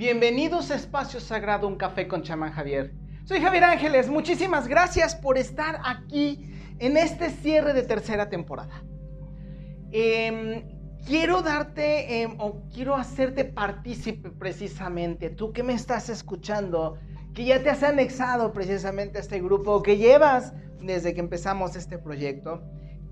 [0.00, 2.94] Bienvenidos a Espacio Sagrado, un café con chamán Javier.
[3.26, 8.82] Soy Javier Ángeles, muchísimas gracias por estar aquí en este cierre de tercera temporada.
[9.92, 10.62] Em,
[11.06, 16.96] quiero darte em, o quiero hacerte partícipe precisamente, tú que me estás escuchando,
[17.34, 21.98] que ya te has anexado precisamente a este grupo, que llevas desde que empezamos este
[21.98, 22.62] proyecto.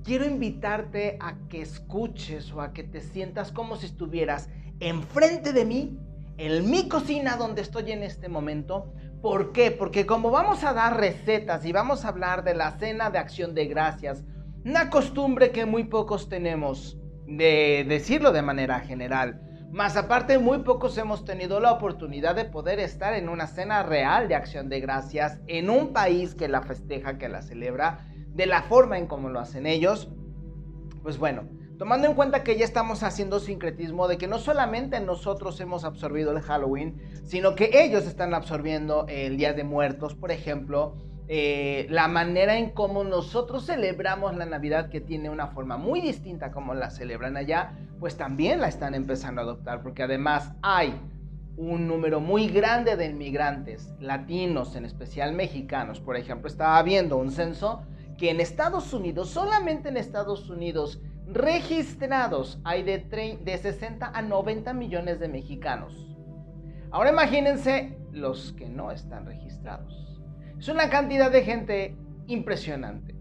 [0.04, 4.48] Quiero invitarte a que escuches o a que te sientas como si estuvieras
[4.80, 5.98] enfrente de mí,
[6.38, 8.92] en mi cocina donde estoy en este momento.
[9.20, 9.72] ¿Por qué?
[9.72, 13.54] Porque como vamos a dar recetas y vamos a hablar de la cena de acción
[13.54, 14.24] de gracias,
[14.64, 19.42] una costumbre que muy pocos tenemos, de decirlo de manera general.
[19.72, 24.28] Más aparte, muy pocos hemos tenido la oportunidad de poder estar en una cena real
[24.28, 28.62] de acción de gracias en un país que la festeja, que la celebra, de la
[28.62, 30.10] forma en como lo hacen ellos.
[31.02, 31.42] Pues bueno,
[31.78, 36.32] Tomando en cuenta que ya estamos haciendo sincretismo de que no solamente nosotros hemos absorbido
[36.32, 40.96] el Halloween, sino que ellos están absorbiendo el Día de Muertos, por ejemplo,
[41.28, 46.50] eh, la manera en cómo nosotros celebramos la Navidad, que tiene una forma muy distinta
[46.50, 51.00] como la celebran allá, pues también la están empezando a adoptar, porque además hay
[51.56, 56.00] un número muy grande de inmigrantes latinos, en especial mexicanos.
[56.00, 57.82] Por ejemplo, estaba viendo un censo
[58.16, 62.98] que en Estados Unidos, solamente en Estados Unidos, registrados hay de,
[63.42, 66.08] de 60 a 90 millones de mexicanos.
[66.90, 70.20] Ahora imagínense los que no están registrados.
[70.58, 73.14] Es una cantidad de gente impresionante.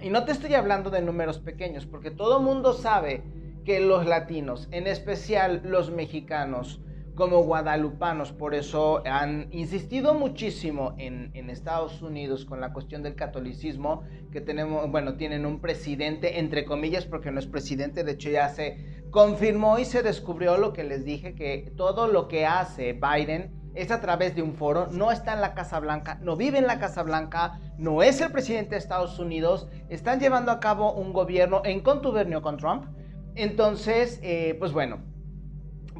[0.00, 3.22] Y no te estoy hablando de números pequeños, porque todo mundo sabe
[3.64, 6.80] que los latinos, en especial los mexicanos,
[7.14, 8.32] como guadalupanos.
[8.32, 14.90] Por eso han insistido muchísimo en, Estados Unidos con la cuestión del catolicismo, que tenemos,
[14.90, 19.78] bueno, tienen un presidente, entre comillas, porque no es presidente, de hecho ya se confirmó
[19.78, 24.00] y se descubrió lo que les dije, que todo lo que hace Biden es a
[24.00, 27.02] través de un foro, no está en la Casa Blanca, no vive en la Casa
[27.02, 31.80] Blanca, no es el presidente de Estados Unidos, están llevando a cabo un gobierno en
[31.80, 32.86] contubernio con Trump.
[33.34, 35.11] Entonces, eh, pues bueno,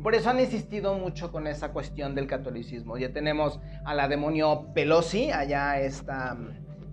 [0.03, 2.99] por eso han insistido mucho con esa cuestión del catolicismo.
[2.99, 6.37] Ya tenemos a la demonio Pelosi, allá esta,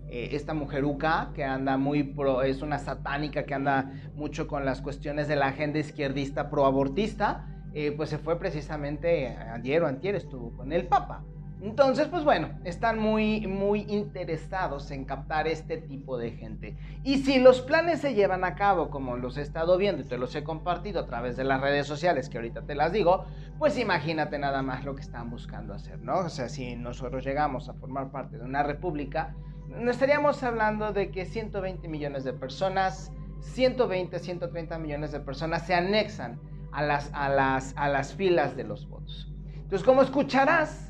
[0.10, 4.82] eh, esta mujeruca que anda muy pro, es una satánica que anda mucho con las
[4.82, 7.48] cuestiones de la agenda izquierdista proabortista.
[7.74, 11.24] Eh, pues se fue precisamente ayer o antier estuvo con el Papa.
[11.62, 16.78] Entonces, pues bueno, están muy, muy interesados en captar este tipo de gente.
[17.04, 20.18] Y si los planes se llevan a cabo, como los he estado viendo y te
[20.18, 23.26] los he compartido a través de las redes sociales, que ahorita te las digo,
[23.58, 26.20] pues imagínate nada más lo que están buscando hacer, ¿no?
[26.20, 29.36] O sea, si nosotros llegamos a formar parte de una república,
[29.68, 33.12] no estaríamos hablando de que 120 millones de personas,
[33.42, 36.40] 120, 130 millones de personas se anexan
[36.72, 39.30] a las, a las, a las filas de los votos.
[39.56, 40.89] Entonces, como escucharás,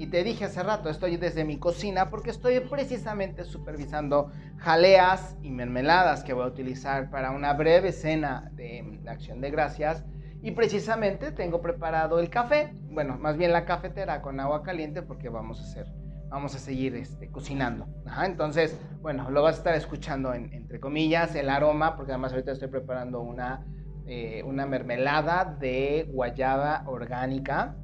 [0.00, 5.50] y te dije hace rato, estoy desde mi cocina porque estoy precisamente supervisando jaleas y
[5.50, 10.02] mermeladas que voy a utilizar para una breve cena de, acción de gracias.
[10.42, 15.28] Y precisamente tengo preparado el café, bueno, más bien la cafetera con agua caliente porque
[15.28, 15.92] vamos a hacer,
[16.30, 17.86] vamos a seguir este, cocinando.
[18.24, 22.68] entonces, bueno, lo vas a estar escuchando entre comillas, el aroma, porque además ahorita estoy
[22.68, 23.66] preparando una,
[24.06, 27.76] eh, una mermelada de guayaba orgánica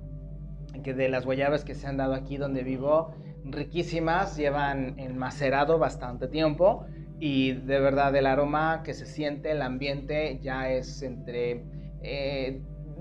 [0.83, 3.15] que de las guayabas que se han dado aquí donde vivo,
[3.45, 6.87] riquísimas, llevan enmacerado bastante tiempo
[7.19, 11.65] y de verdad el aroma que se siente, el ambiente ya es entre,
[12.03, 12.61] eh,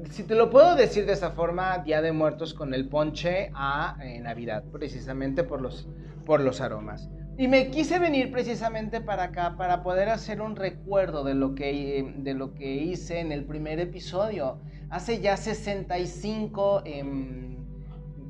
[0.09, 3.97] si te lo puedo decir de esa forma, Día de Muertos con el ponche a
[4.01, 5.87] eh, Navidad, precisamente por los,
[6.25, 7.09] por los aromas.
[7.37, 12.13] Y me quise venir precisamente para acá para poder hacer un recuerdo de lo que,
[12.17, 14.59] de lo que hice en el primer episodio.
[14.89, 16.83] Hace ya 65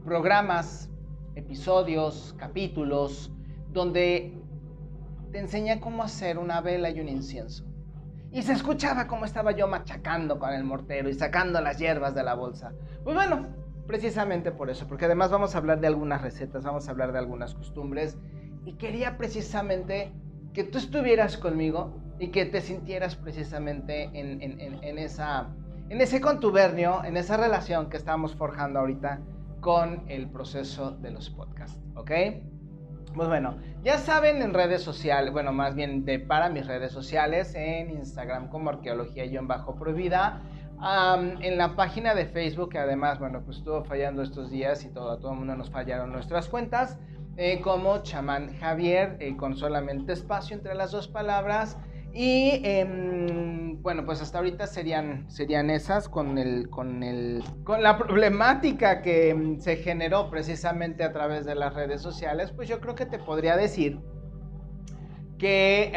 [0.06, 0.90] programas,
[1.34, 3.34] episodios, capítulos,
[3.74, 4.38] donde
[5.32, 7.66] te enseña cómo hacer una vela y un incienso.
[8.32, 12.24] Y se escuchaba cómo estaba yo machacando con el mortero y sacando las hierbas de
[12.24, 12.74] la bolsa.
[13.04, 13.48] Pues bueno,
[13.88, 17.20] precisamente por eso, porque además vamos a hablar de algunas recetas, vamos a hablar de
[17.20, 18.18] algunas costumbres.
[18.64, 20.14] Y quería precisamente
[20.54, 25.50] que tú estuvieras conmigo y que te sintieras precisamente en, en esa,
[25.90, 29.22] en ese contubernio, en esa relación que estamos forjando ahorita
[29.66, 32.12] con el proceso de los podcasts, ¿ok?
[33.16, 37.56] Pues bueno, ya saben en redes sociales, bueno, más bien de para mis redes sociales,
[37.56, 40.44] en Instagram como arqueología-prohibida,
[41.42, 45.10] en la página de Facebook, que además, bueno, pues estuvo fallando estos días y todo,
[45.10, 47.00] a todo el mundo nos fallaron nuestras cuentas,
[47.36, 51.80] eh, como chamán Javier, eh, con solamente espacio entre las dos palabras,
[52.18, 57.98] Y em, bueno, pues hasta ahorita serían, serían esas con, el, con, el, con la
[57.98, 62.96] problemática que em, se generó precisamente a través de las redes sociales, pues yo creo
[62.96, 64.00] que te podría decir
[65.38, 65.92] que,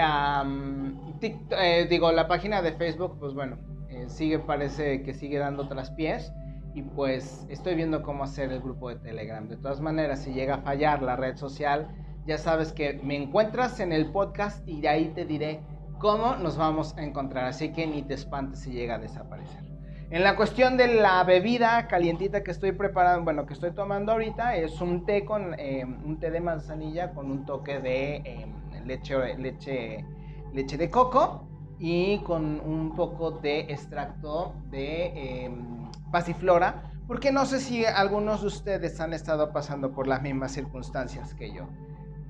[1.21, 3.57] eh, digo, la página de Facebook, pues bueno,
[3.89, 6.33] eh, sigue, parece que sigue dando traspiés
[6.75, 9.49] y pues estoy viendo cómo hacer el grupo de Telegram.
[9.49, 11.89] De todas maneras, si llega a fallar la red social,
[12.27, 15.61] ya sabes que me encuentras en el podcast y de ahí te diré
[15.99, 17.47] cómo nos vamos a encontrar.
[17.47, 19.69] Así que ni te espantes si llega a desaparecer.
[20.11, 24.57] En la cuestión de la bebida calientita que estoy preparando, bueno, que estoy tomando ahorita,
[24.57, 29.37] es un té con eh, un té de manzanilla con un toque de em, leche,
[29.37, 30.07] leche,
[30.55, 31.47] leche de coco
[31.79, 38.47] y con un poco de extracto de em, pasiflora, porque no sé si algunos de
[38.47, 41.69] ustedes han estado pasando por las mismas circunstancias que yo,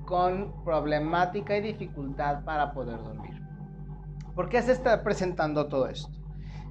[0.05, 3.48] con problemática y dificultad para poder dormir.
[4.39, 6.17] ¿Por qué se está presentando todo esto?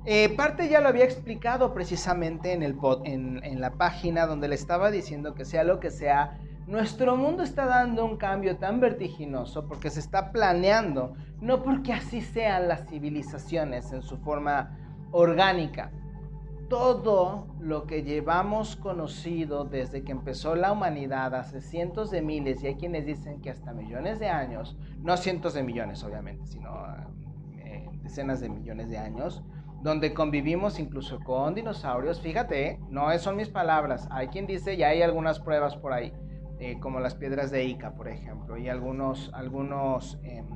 [0.06, 4.54] Eh, parte ya lo había explicado precisamente en, el, en, en la página donde le
[4.54, 9.68] estaba diciendo que sea lo que sea, nuestro mundo está dando un cambio tan vertiginoso
[9.68, 11.12] porque se está planeando,
[11.42, 14.78] no porque así sean las civilizaciones en su forma
[15.10, 15.90] orgánica.
[16.70, 22.68] Todo lo que llevamos conocido desde que empezó la humanidad hace cientos de miles, y
[22.68, 26.70] hay quienes dicen que hasta millones de años, no cientos de millones obviamente, sino
[28.08, 29.42] decenas de millones de años,
[29.82, 32.20] donde convivimos incluso con dinosaurios.
[32.20, 36.12] Fíjate, no son mis palabras, hay quien dice, ya hay algunas pruebas por ahí,
[36.58, 40.46] eh, como las piedras de Ica, por ejemplo, y algunos, algunos, em,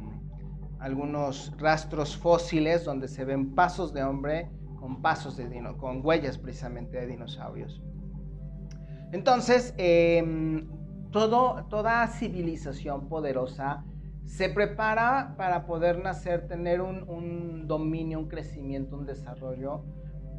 [0.80, 4.50] algunos rastros fósiles donde se ven pasos de hombre
[4.80, 7.80] con pasos de dino, con huellas precisamente de dinosaurios.
[9.12, 10.66] Entonces, em,
[11.12, 13.84] toda civilización poderosa
[14.24, 19.84] se prepara para poder nacer, tener un, dominio, un crecimiento, un desarrollo,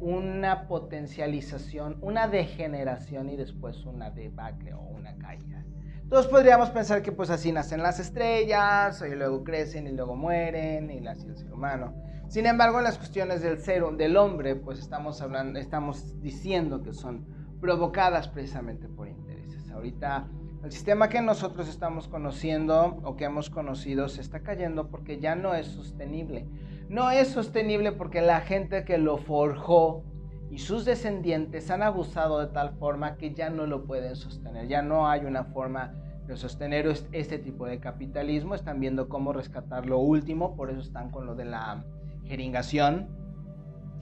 [0.00, 5.64] una potencialización, una degeneración y después una debacle o una caída.
[6.02, 10.90] Entonces podríamos pensar que pues así nacen las estrellas, y luego crecen y luego mueren,
[10.90, 11.94] y así el ser humano.
[12.28, 16.92] Sin embargo, en las cuestiones del ser, del hombre, pues estamos hablando, estamos diciendo que
[16.92, 17.26] son
[17.60, 19.70] provocadas precisamente por intereses.
[19.70, 20.28] Ahorita
[20.64, 25.36] el sistema que nosotros estamos conociendo o que hemos conocido se está cayendo porque ya
[25.36, 26.48] no es sostenible.
[26.88, 30.04] No es sostenible porque la gente que lo forjó
[30.50, 34.66] y sus descendientes han abusado de tal forma que ya no lo pueden sostener.
[34.66, 35.92] Ya no hay una forma
[36.26, 38.54] de sostener este tipo de capitalismo.
[38.54, 41.84] Están viendo cómo rescatar lo último, por eso están con lo de la
[42.24, 43.10] jeringación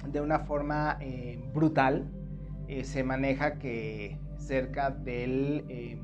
[0.07, 2.09] de una forma eh, brutal.
[2.69, 5.65] Eh, se maneja que cerca del...
[5.69, 6.01] Eh,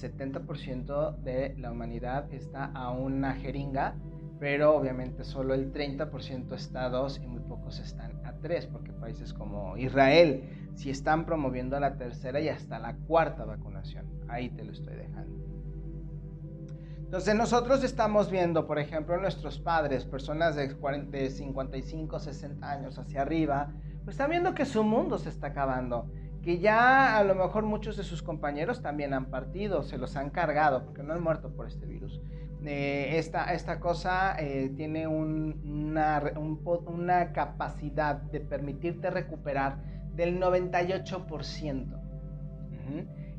[0.00, 3.96] 70% de la humanidad está a una jeringa,
[4.38, 8.92] pero obviamente solo el 30% está a dos y muy pocos están a tres, porque
[8.92, 14.06] países como Israel sí están promoviendo la tercera y hasta la cuarta vacunación.
[14.28, 15.40] Ahí te lo estoy dejando.
[17.10, 20.68] Entonces nosotros estamos viendo, por ejemplo, nuestros padres, personas de,
[21.10, 23.74] de 55, 60 años hacia arriba,
[24.04, 26.08] pues están viendo que su mundo se está acabando
[26.42, 30.30] que ya a lo mejor muchos de sus compañeros también han partido, se los han
[30.30, 32.20] cargado, porque no han muerto por este virus.
[32.64, 39.78] Eh, esta, esta, cosa eh, tiene una, una, capacidad de permitirte recuperar
[40.14, 41.98] del 98%.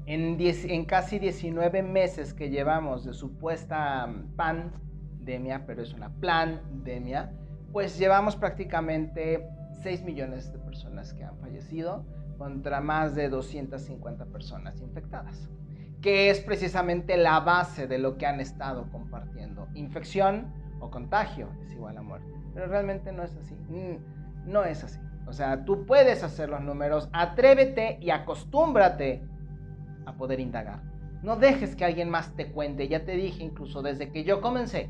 [0.07, 7.31] en, en, casi 19 meses que llevamos de supuesta pandemia, pero es una pandemia,
[7.71, 9.47] pues llevamos prácticamente
[9.81, 12.05] 6 millones de personas que han fallecido
[12.37, 15.49] contra más de 250 personas infectadas,
[16.01, 19.67] que es precisamente la base de lo que han estado compartiendo.
[19.75, 23.55] Infección o contagio es igual a muerte, pero realmente no es así.
[23.69, 24.99] Mm, no es así.
[25.27, 29.23] O sea, tú puedes hacer los números, atrévete y acostúmbrate
[30.05, 30.81] a poder indagar.
[31.21, 32.87] No dejes que alguien más te cuente.
[32.87, 34.89] Ya te dije incluso desde que yo comencé.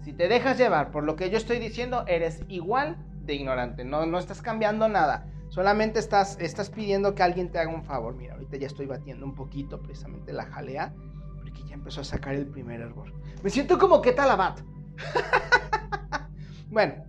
[0.00, 3.84] Si te dejas llevar por lo que yo estoy diciendo, eres igual de ignorante.
[3.84, 5.26] No, no estás cambiando nada.
[5.48, 8.14] Solamente estás, estás pidiendo que alguien te haga un favor.
[8.14, 10.94] Mira, ahorita ya estoy batiendo un poquito precisamente la jalea,
[11.36, 13.12] porque ya empezó a sacar el primer hervor.
[13.42, 14.60] Me siento como que talabat.
[16.70, 17.04] bueno,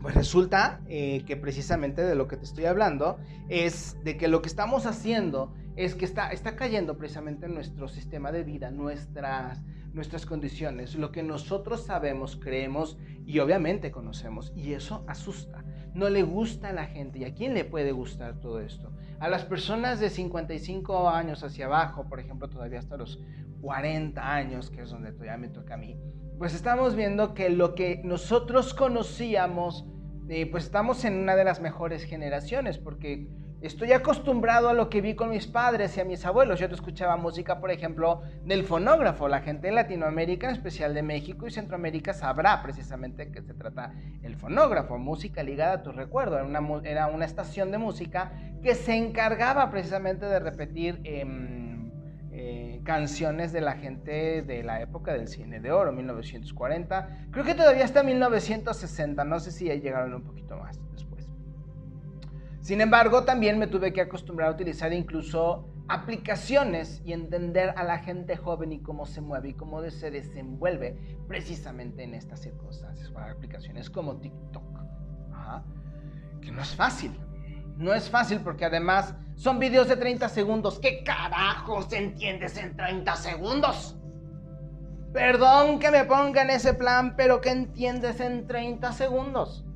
[0.00, 3.18] pues resulta eh, que precisamente de lo que te estoy hablando
[3.48, 7.88] es de que lo que estamos haciendo es que está, está cayendo precisamente en nuestro
[7.88, 9.60] sistema de vida, nuestras,
[9.94, 14.52] nuestras condiciones, lo que nosotros sabemos, creemos y obviamente conocemos.
[14.54, 17.20] Y eso asusta no le gusta a la gente.
[17.20, 18.92] ¿Y a quién le puede gustar todo esto?
[19.20, 23.20] A las personas de 55 años hacia abajo, por ejemplo, todavía hasta los
[23.62, 25.96] 40 años, que es donde todavía me toca a mí,
[26.36, 29.86] pues estamos viendo que lo que nosotros conocíamos,
[30.28, 33.28] eh, pues estamos en una de las mejores generaciones, porque
[33.66, 36.60] estoy acostumbrado a lo que vi con mis padres y a mis abuelos.
[36.60, 39.26] Yo te escuchaba música, por ejemplo, del fonógrafo.
[39.26, 43.94] La gente en Latinoamérica, en especial de México y Centroamérica, sabrá precisamente que se trata
[44.22, 46.38] el fonógrafo, música ligada a tu recuerdo.
[46.84, 51.00] Era una, estación de música que se encargaba precisamente de repetir...
[51.04, 51.64] Em,
[52.36, 57.28] eh, canciones de la gente de la época del cine de oro, 1940.
[57.30, 60.80] Creo que todavía está 1960, no sé si llegaron un poquito más.
[62.64, 67.98] Sin embargo, también me tuve que acostumbrar a utilizar incluso aplicaciones y entender a la
[67.98, 73.10] gente joven y cómo se mueve y cómo se desenvuelve precisamente en estas circunstancias.
[73.10, 74.64] Para aplicaciones como TikTok,
[76.40, 77.12] que no es fácil.
[77.76, 80.78] No es fácil porque además son videos de 30 segundos.
[80.78, 84.00] ¿Qué carajos entiendes en 30 segundos?
[85.12, 89.66] Perdón que me ponga en ese plan, pero ¿qué entiendes en 30 segundos?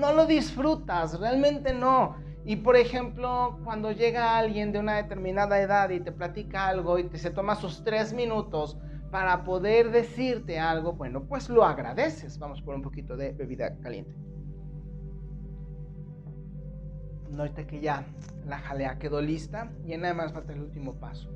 [0.00, 2.16] No lo disfrutas, realmente no.
[2.46, 7.04] Y por ejemplo, cuando llega alguien de una determinada edad y te platica algo y
[7.04, 8.78] te se toma sus tres minutos
[9.10, 12.38] para poder decirte algo, bueno, pues lo agradeces.
[12.38, 14.14] Vamos por un poquito de bebida caliente.
[17.30, 18.06] No, ahorita que ya
[18.46, 21.30] la jalea quedó lista y nada más falta el último paso.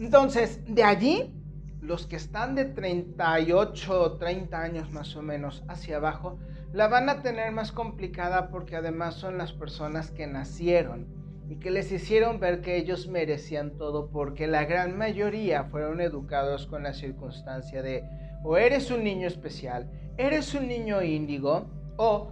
[0.00, 1.39] Entonces, de allí,
[1.80, 6.38] los que están de 38 o 30 años más o menos hacia abajo,
[6.72, 11.06] la van a tener más complicada porque además son las personas que nacieron
[11.48, 16.66] y que les hicieron ver que ellos merecían todo porque la gran mayoría fueron educados
[16.66, 18.04] con la circunstancia de
[18.44, 22.30] o eres un niño especial, eres un niño índigo o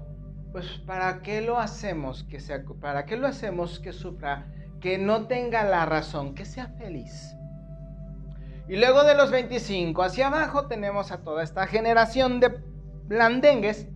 [0.53, 4.47] pues ¿para qué lo hacemos que sea, para qué lo hacemos que sufra,
[4.81, 7.38] que no tenga la razón, que sea feliz?
[8.69, 12.61] Y luego de los 25 hacia abajo tenemos a toda esta generación de
[13.05, 13.89] blandengues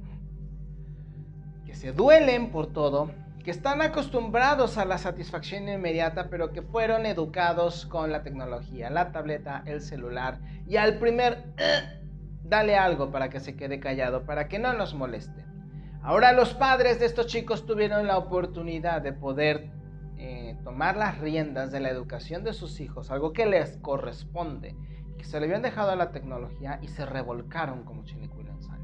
[1.66, 3.10] que se duelen por todo,
[3.44, 9.12] que están acostumbrados a la satisfacción inmediata, pero que fueron educados con la tecnología, la
[9.12, 12.00] tableta, el celular y al primer eh,
[12.42, 15.44] dale algo para que se quede callado, para que no nos moleste.
[16.02, 19.70] Ahora los padres de estos chicos tuvieron la oportunidad de poder
[20.64, 24.76] tomar las riendas de la educación de sus hijos, algo que les corresponde,
[25.18, 28.80] que se le habían dejado a la tecnología y se revolcaron como chinicuil en sal.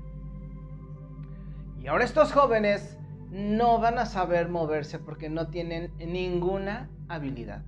[1.80, 2.99] Y ahora estos jóvenes
[3.30, 7.64] no van a saber moverse porque no tienen ninguna habilidad.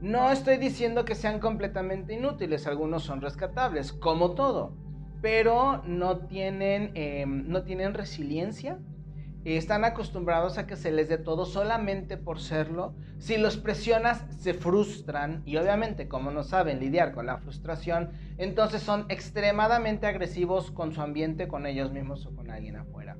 [0.00, 4.72] No estoy diciendo que sean completamente inútiles, algunos son rescatables, como todo
[5.20, 8.78] pero no tienen, em, no tienen resiliencia.
[9.56, 12.94] Están acostumbrados a que se les dé todo solamente por serlo.
[13.18, 18.82] Si los presionas, se frustran y obviamente como no saben lidiar con la frustración, entonces
[18.82, 23.16] son extremadamente agresivos con su ambiente, con ellos mismos o con alguien afuera.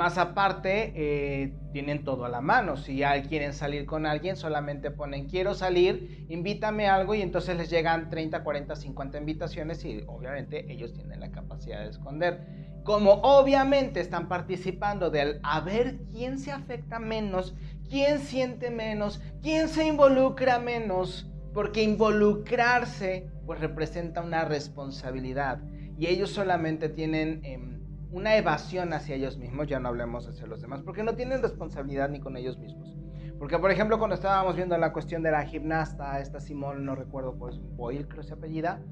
[0.00, 2.78] Más aparte, eh, tienen todo a la mano.
[2.78, 7.68] Si ya quieren salir con alguien, solamente ponen quiero salir, invítame algo y entonces les
[7.68, 12.46] llegan 30, 40, 50 invitaciones y obviamente ellos tienen la capacidad de esconder.
[12.82, 17.54] Como obviamente están participando del a ver quién se afecta menos,
[17.90, 25.60] quién siente menos, quién se involucra menos, porque involucrarse pues representa una responsabilidad
[25.98, 27.44] y ellos solamente tienen...
[27.44, 27.79] Em,
[28.12, 32.08] una evasión hacia ellos mismos, ya no hablemos hacia los demás, porque no tienen responsabilidad
[32.08, 32.96] ni con ellos mismos.
[33.38, 37.36] Porque, por ejemplo, cuando estábamos viendo la cuestión de la gimnasta, esta Simón, no recuerdo,
[37.38, 38.82] pues Boyle creo se apellida.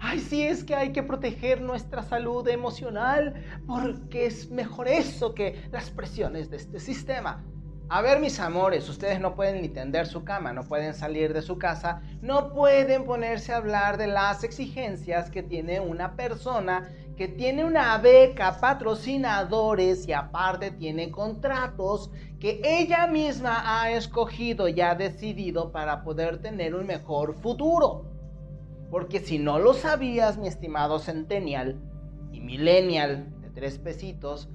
[0.00, 3.34] Ay, sí, es que hay que proteger nuestra salud emocional
[3.66, 7.44] porque es mejor eso que las presiones de este sistema.
[7.90, 11.42] A ver, mis amores, ustedes no pueden ni tender su cama, no pueden salir de
[11.42, 17.28] su casa, no pueden ponerse a hablar de las exigencias que tiene una persona que
[17.28, 24.94] tiene una beca, patrocinadores y aparte tiene contratos que ella misma ha escogido y ha
[24.94, 28.04] decidido para poder tener un mejor futuro.
[28.90, 31.80] Porque si no lo sabías, mi estimado centennial
[32.32, 34.48] y millennial de tres pesitos,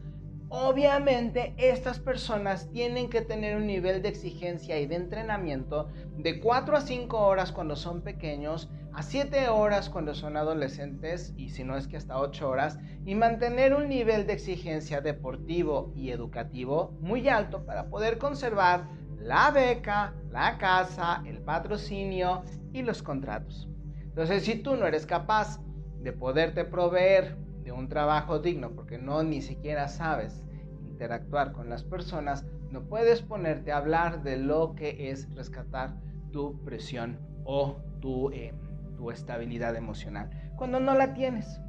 [0.51, 6.75] Obviamente estas personas tienen que tener un nivel de exigencia y de entrenamiento de 4
[6.75, 11.77] a 5 horas cuando son pequeños, a 7 horas cuando son adolescentes y si no
[11.77, 17.29] es que hasta 8 horas, y mantener un nivel de exigencia deportivo y educativo muy
[17.29, 18.87] alto para poder conservar
[19.19, 22.41] la beca, la casa, el patrocinio
[22.73, 23.69] y los contratos.
[24.01, 25.59] Entonces si tú no eres capaz
[26.01, 27.37] de poderte proveer
[27.71, 30.43] un trabajo digno porque no ni siquiera sabes
[30.83, 35.95] interactuar con las personas, no puedes ponerte a hablar de lo que es rescatar
[36.31, 38.53] tu presión o tu, eh,
[38.97, 40.29] tu estabilidad emocional.
[40.55, 41.61] Cuando no la tienes.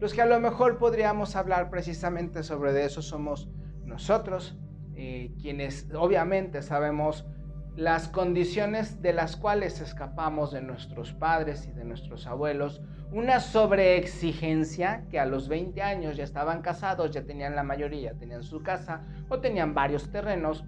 [0.00, 3.48] Los que a lo mejor podríamos hablar precisamente sobre de eso somos
[3.84, 4.58] nosotros,
[4.94, 7.26] eh, quienes obviamente sabemos
[7.76, 15.04] las condiciones de las cuales escapamos de nuestros padres y de nuestros abuelos, una sobreexigencia
[15.10, 19.02] que a los 20 años ya estaban casados, ya tenían la mayoría, tenían su casa
[19.28, 20.64] o tenían varios terrenos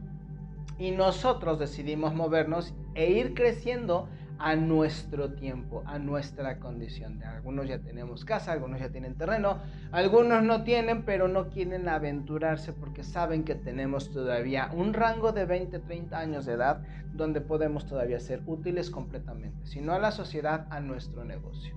[0.79, 4.09] y nosotros decidimos movernos e ir creciendo
[4.43, 7.23] a nuestro tiempo, a nuestra condición.
[7.23, 9.59] Algunos ya tenemos casa, algunos ya tienen terreno,
[9.93, 15.45] algunos no tienen, pero no quieren aventurarse porque saben que tenemos todavía un rango de
[15.45, 16.83] 20, 30 años de edad
[17.13, 21.77] donde podemos todavía ser útiles completamente, si no a la sociedad, a nuestro negocio.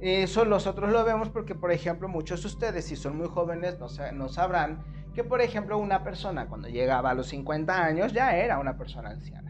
[0.00, 3.78] Eso nosotros lo vemos porque, por ejemplo, muchos de ustedes, si son muy jóvenes,
[4.14, 4.82] no sabrán
[5.14, 9.10] que, por ejemplo, una persona cuando llegaba a los 50 años ya era una persona
[9.10, 9.45] anciana.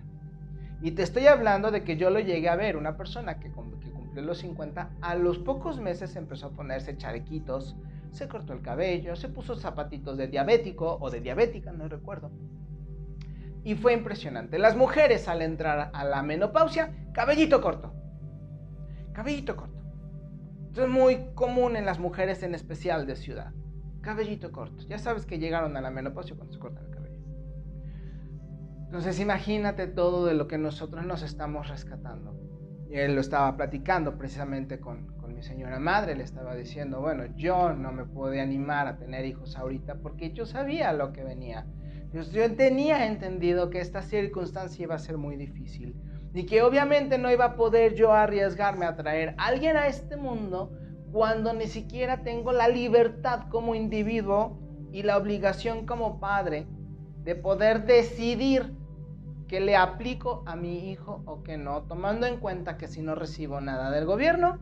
[0.82, 3.90] Y te estoy hablando de que yo lo llegué a ver, una persona que, que
[3.90, 7.76] cumplió los 50, a los pocos meses empezó a ponerse chalequitos,
[8.10, 12.30] se cortó el cabello, se puso zapatitos de diabético o de diabética, no recuerdo.
[13.64, 14.58] Y fue impresionante.
[14.58, 17.92] Las mujeres al entrar a la menopausia, cabellito corto.
[19.12, 19.76] Cabellito corto.
[20.68, 23.52] Esto es muy común en las mujeres en especial de ciudad.
[24.02, 24.84] Cabellito corto.
[24.88, 26.95] Ya sabes que llegaron a la menopausia cuando se cortan el cabello.
[28.86, 32.36] Entonces imagínate todo de lo que nosotros nos estamos rescatando.
[32.88, 37.24] Y él lo estaba platicando precisamente con, con mi señora madre, le estaba diciendo, bueno,
[37.34, 41.66] yo no me pude animar a tener hijos ahorita porque yo sabía lo que venía.
[42.12, 45.96] Yo, yo tenía entendido que esta circunstancia iba a ser muy difícil
[46.32, 50.16] y que obviamente no iba a poder yo arriesgarme a traer a alguien a este
[50.16, 50.70] mundo
[51.10, 54.60] cuando ni siquiera tengo la libertad como individuo
[54.92, 56.66] y la obligación como padre
[57.26, 58.72] de poder decidir
[59.48, 63.16] que le aplico a mi hijo o que no, tomando en cuenta que si no
[63.16, 64.58] recibo nada del gobierno,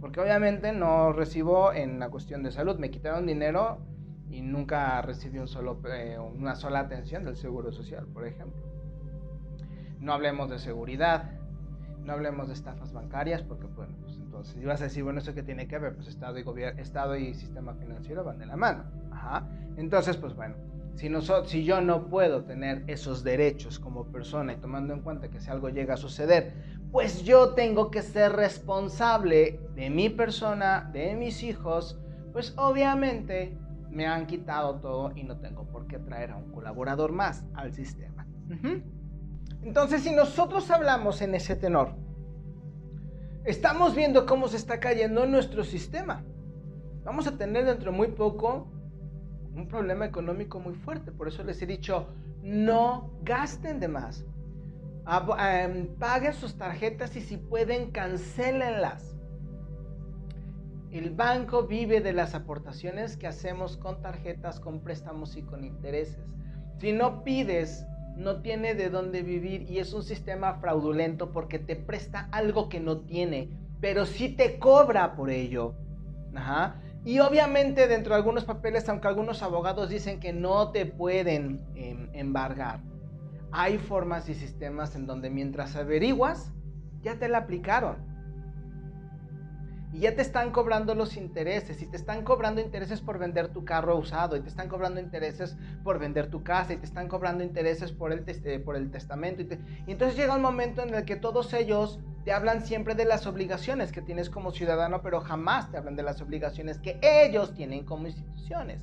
[0.00, 3.80] porque obviamente no recibo en la cuestión de salud, me quitaron dinero
[4.30, 8.62] y nunca recibí un solo, eh, una sola atención del Seguro Social, por ejemplo.
[10.00, 11.32] No hablemos de seguridad,
[12.02, 15.42] no hablemos de estafas bancarias, porque bueno, pues entonces ibas a decir, bueno, ¿eso qué
[15.42, 15.94] tiene que ver?
[15.94, 18.84] Pues Estado y, Estado y sistema financiero van de la mano.
[19.76, 20.54] Entonces, pues bueno,
[20.96, 21.10] si,
[21.44, 25.50] si yo no puedo tener esos derechos como persona y tomando en cuenta que si
[25.50, 26.54] algo llega a suceder,
[26.90, 32.00] pues yo tengo que ser responsable de mi persona, de mis hijos,
[32.32, 33.58] pues obviamente
[33.90, 37.72] me han quitado todo y no tengo por qué traer a un colaborador más al
[37.72, 38.26] sistema.
[39.62, 41.94] Entonces, si nosotros hablamos en ese tenor,
[43.44, 46.24] estamos viendo cómo se está cayendo nuestro sistema.
[47.04, 48.75] Vamos a tener dentro de muy poco
[49.56, 51.12] un problema económico muy fuerte.
[51.12, 52.08] Por eso les he dicho,
[52.42, 54.24] no gasten de más.
[55.38, 59.16] Em, paguen sus tarjetas y si pueden, cancelenlas.
[60.90, 66.18] El banco vive de las aportaciones que hacemos con tarjetas, con préstamos y con intereses.
[66.78, 71.76] Si no pides, no tiene de dónde vivir y es un sistema fraudulento porque te
[71.76, 75.74] presta algo que no tiene, pero sí te cobra por ello.
[76.34, 76.80] Ajá.
[77.06, 82.08] Y obviamente dentro de algunos papeles, aunque algunos abogados dicen que no te pueden em,
[82.12, 82.80] embargar,
[83.52, 86.52] hay formas y sistemas en donde mientras averiguas,
[87.02, 87.98] ya te la aplicaron.
[89.96, 93.64] Y ya te están cobrando los intereses, y te están cobrando intereses por vender tu
[93.64, 97.42] carro usado, y te están cobrando intereses por vender tu casa, y te están cobrando
[97.42, 98.22] intereses por el,
[98.62, 99.40] por el testamento.
[99.40, 99.48] Y,
[99.86, 103.26] y entonces llega un momento en el que todos ellos te hablan siempre de las
[103.26, 107.86] obligaciones que tienes como ciudadano, pero jamás te hablan de las obligaciones que ellos tienen
[107.86, 108.82] como instituciones.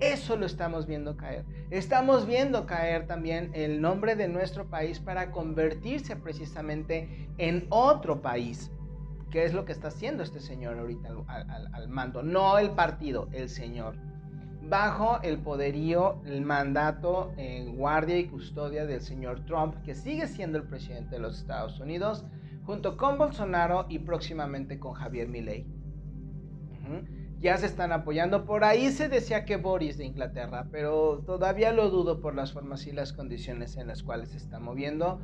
[0.00, 1.44] Eso lo estamos viendo caer.
[1.70, 8.72] Estamos viendo caer también el nombre de nuestro país para convertirse precisamente en otro país.
[9.30, 12.22] ¿Qué es lo que está haciendo este señor ahorita al, mando?
[12.22, 13.94] No el partido, el señor.
[14.68, 20.58] Bajo el poderío, el mandato en guardia y custodia del señor Trump, que sigue siendo
[20.58, 22.24] el presidente de los Estados Unidos,
[22.64, 25.66] junto con Bolsonaro y próximamente con Javier Milei.
[27.38, 28.44] Ya se están apoyando.
[28.44, 32.86] Por ahí se decía que Boris de Inglaterra, pero todavía lo dudo por las formas
[32.86, 35.20] y las condiciones en las cuales se está moviendo.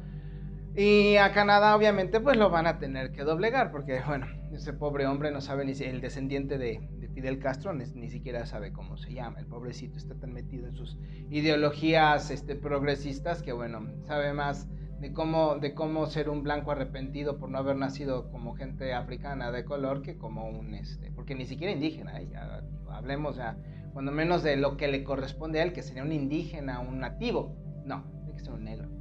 [0.76, 5.06] Y a Canadá obviamente pues lo van a tener que doblegar porque bueno, ese pobre
[5.06, 9.14] hombre no sabe ni si el descendiente de, Fidel Castro ni, siquiera sabe cómo se
[9.14, 9.40] llama.
[9.40, 10.98] El pobrecito está tan metido en sus
[11.30, 14.68] ideologías este, progresistas que bueno, sabe más
[15.00, 19.50] de cómo, de cómo ser un blanco arrepentido por no haber nacido como gente africana
[19.50, 22.28] de color que como un, este, porque ni siquiera indígena, ¿eh?
[22.30, 23.56] ya, hablemos ya,
[23.94, 27.56] cuando menos de lo que le corresponde a él, que sería un indígena, un nativo,
[27.86, 28.95] no, tiene que ser un negro.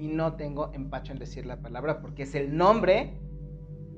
[0.00, 3.20] Y no tengo empacho en decir la palabra porque es el nombre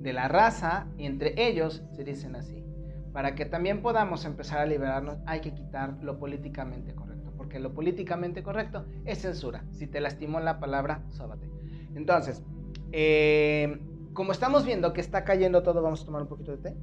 [0.00, 2.64] de la raza y entre ellos se dicen así.
[3.12, 7.72] Para que también podamos empezar a liberarnos hay que quitar lo políticamente correcto, porque lo
[7.72, 9.64] políticamente correcto es censura.
[9.70, 11.48] Si te lastimó la palabra, sóbate.
[11.94, 12.42] Entonces,
[12.90, 13.80] eh,
[14.12, 16.76] como estamos viendo que está cayendo todo, vamos a tomar un poquito de té.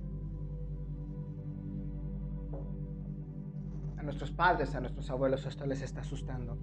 [3.98, 6.58] A nuestros padres, a nuestros abuelos, esto les está asustando.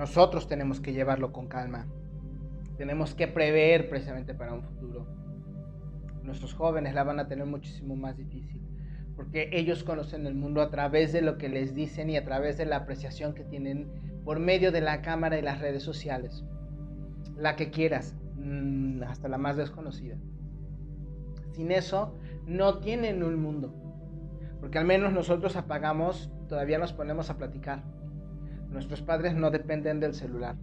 [0.00, 1.86] Nosotros tenemos que llevarlo con calma.
[2.78, 5.06] Tenemos que prever precisamente para un futuro.
[6.22, 8.62] Nuestros jóvenes la van a tener muchísimo más difícil,
[9.14, 12.56] porque ellos conocen el mundo a través de lo que les dicen y a través
[12.56, 13.90] de la apreciación que tienen
[14.24, 16.46] por medio de la cámara y las redes sociales.
[17.36, 20.16] La que quieras, mm, hasta la más desconocida.
[21.52, 23.74] Sin eso, no tienen un mundo.
[24.60, 27.99] Porque al menos nosotros apagamos, todavía nos ponemos a platicar.
[28.70, 30.56] Nuestros padres no dependen del celular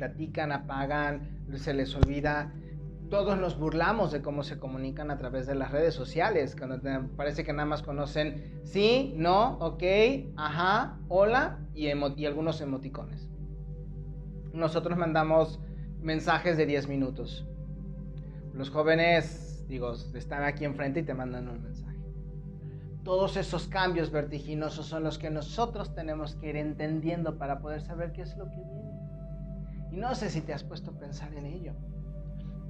[0.00, 2.54] platican, apagan, se les olvida.
[3.10, 6.80] Todos nos burlamos de cómo se comunican a través de las redes sociales, cuando
[7.16, 9.82] parece que nada más conocen sí, no, ok,
[10.36, 13.28] ajá, hola y, y algunos emoticones.
[14.54, 15.60] Nosotros mandamos
[16.00, 17.46] mensajes de 10 minutos.
[18.54, 21.89] Los jóvenes, digo, están aquí enfrente y te mandan un mensaje.
[23.04, 28.12] Todos esos cambios vertiginosos son los que nosotros tenemos que ir entendiendo para poder saber
[28.12, 29.00] qué es lo que viene.
[29.90, 31.74] Y no sé si te has puesto a pensar en ello.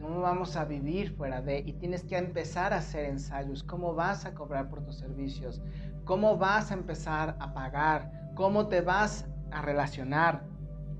[0.00, 1.58] ¿Cómo vamos a vivir fuera de?
[1.58, 3.62] Y tienes que empezar a hacer ensayos.
[3.62, 5.60] ¿Cómo vas a cobrar por tus servicios?
[6.04, 8.30] ¿Cómo vas a empezar a pagar?
[8.34, 10.44] ¿Cómo te vas a relacionar?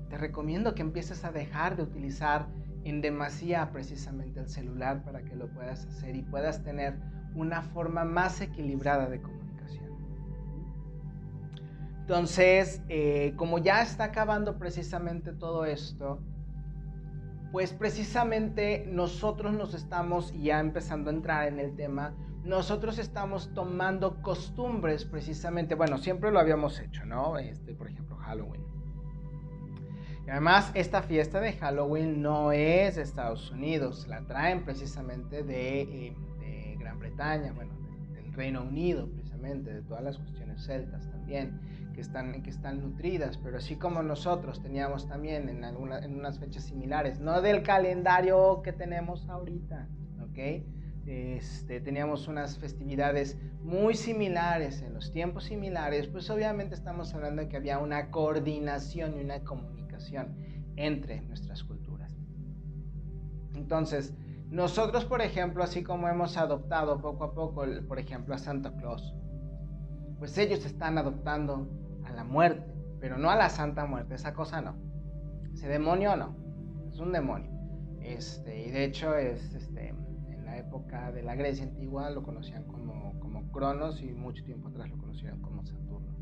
[0.09, 2.47] Te recomiendo que empieces a dejar de utilizar
[2.83, 6.99] en demasía precisamente el celular para que lo puedas hacer y puedas tener
[7.35, 9.41] una forma más equilibrada de comunicación.
[12.01, 16.19] Entonces, eh, como ya está acabando precisamente todo esto,
[17.51, 22.13] pues precisamente nosotros nos estamos ya empezando a entrar en el tema,
[22.43, 27.37] nosotros estamos tomando costumbres precisamente, bueno, siempre lo habíamos hecho, ¿no?
[27.37, 28.63] Este, por ejemplo, Halloween.
[30.25, 35.81] Y además, esta fiesta de Halloween no es de Estados Unidos, la traen precisamente de,
[35.81, 36.17] eh,
[37.01, 37.73] Bretaña, bueno,
[38.13, 41.59] del Reino Unido, precisamente, de todas las cuestiones celtas también
[41.93, 46.39] que están, que están nutridas, pero así como nosotros teníamos también en, alguna, en unas
[46.39, 49.89] fechas similares, no del calendario que tenemos ahorita,
[50.21, 50.63] ¿ok?
[51.07, 57.49] Este, teníamos unas festividades muy similares, en los tiempos similares, pues obviamente estamos hablando de
[57.49, 60.35] que había una coordinación y una comunicación
[60.75, 62.15] entre nuestras culturas.
[63.55, 64.13] Entonces,
[64.51, 69.15] nosotros, por ejemplo, así como hemos adoptado poco a poco, por ejemplo, a Santa Claus,
[70.19, 71.69] pues ellos están adoptando
[72.03, 74.75] a la muerte, pero no a la santa muerte, esa cosa no.
[75.53, 76.35] Ese demonio no,
[76.91, 77.49] es un demonio.
[78.01, 82.65] Este, y de hecho es, este, en la época de la Grecia antigua lo conocían
[82.65, 86.13] como, como Cronos y mucho tiempo atrás lo conocían como Saturno.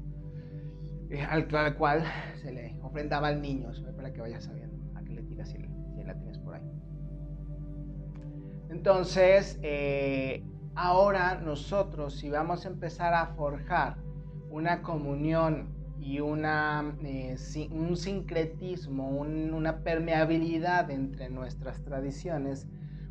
[1.10, 2.04] Eh, al, cual
[2.36, 5.58] se le ofrendaba al niño, para que vayas sabiendo a qué le tiras si,
[8.70, 10.44] Entonces, eh,
[10.76, 13.98] ahora nosotros si vamos a empezar a forjar
[14.50, 17.36] una comunión y una, eh,
[17.72, 22.68] un sincretismo, una permeabilidad entre nuestras tradiciones,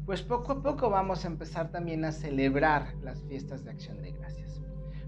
[0.06, 4.12] pues poco a poco vamos a empezar también a celebrar las fiestas de acción de
[4.12, 4.62] gracias.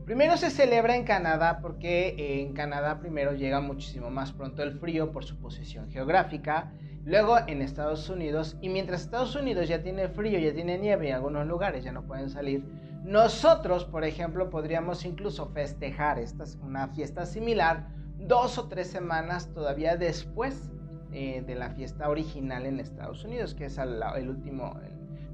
[0.05, 4.79] Primero se celebra en Canadá porque eh, en Canadá primero llega muchísimo más pronto el
[4.79, 6.73] frío por su posición geográfica
[7.05, 11.13] Luego en Estados Unidos, y mientras Estados Unidos ya tiene frío, ya tiene nieve y
[11.13, 12.63] algunos lugares ya no pueden salir,
[13.03, 19.97] nosotros, por ejemplo, podríamos incluso festejar esta una fiesta similar dos o tres semanas todavía
[19.97, 20.71] después
[21.13, 24.79] eh, de la fiesta original en Estados Unidos, que es el, último,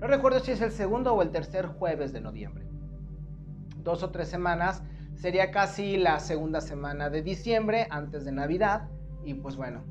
[0.00, 2.66] no recuerdo si es el segundo o el tercer jueves de noviembre.
[3.82, 4.84] Dos o tres semanas
[5.16, 8.88] sería casi la segunda semana de diciembre, antes de Navidad,
[9.24, 9.82] y pues bueno,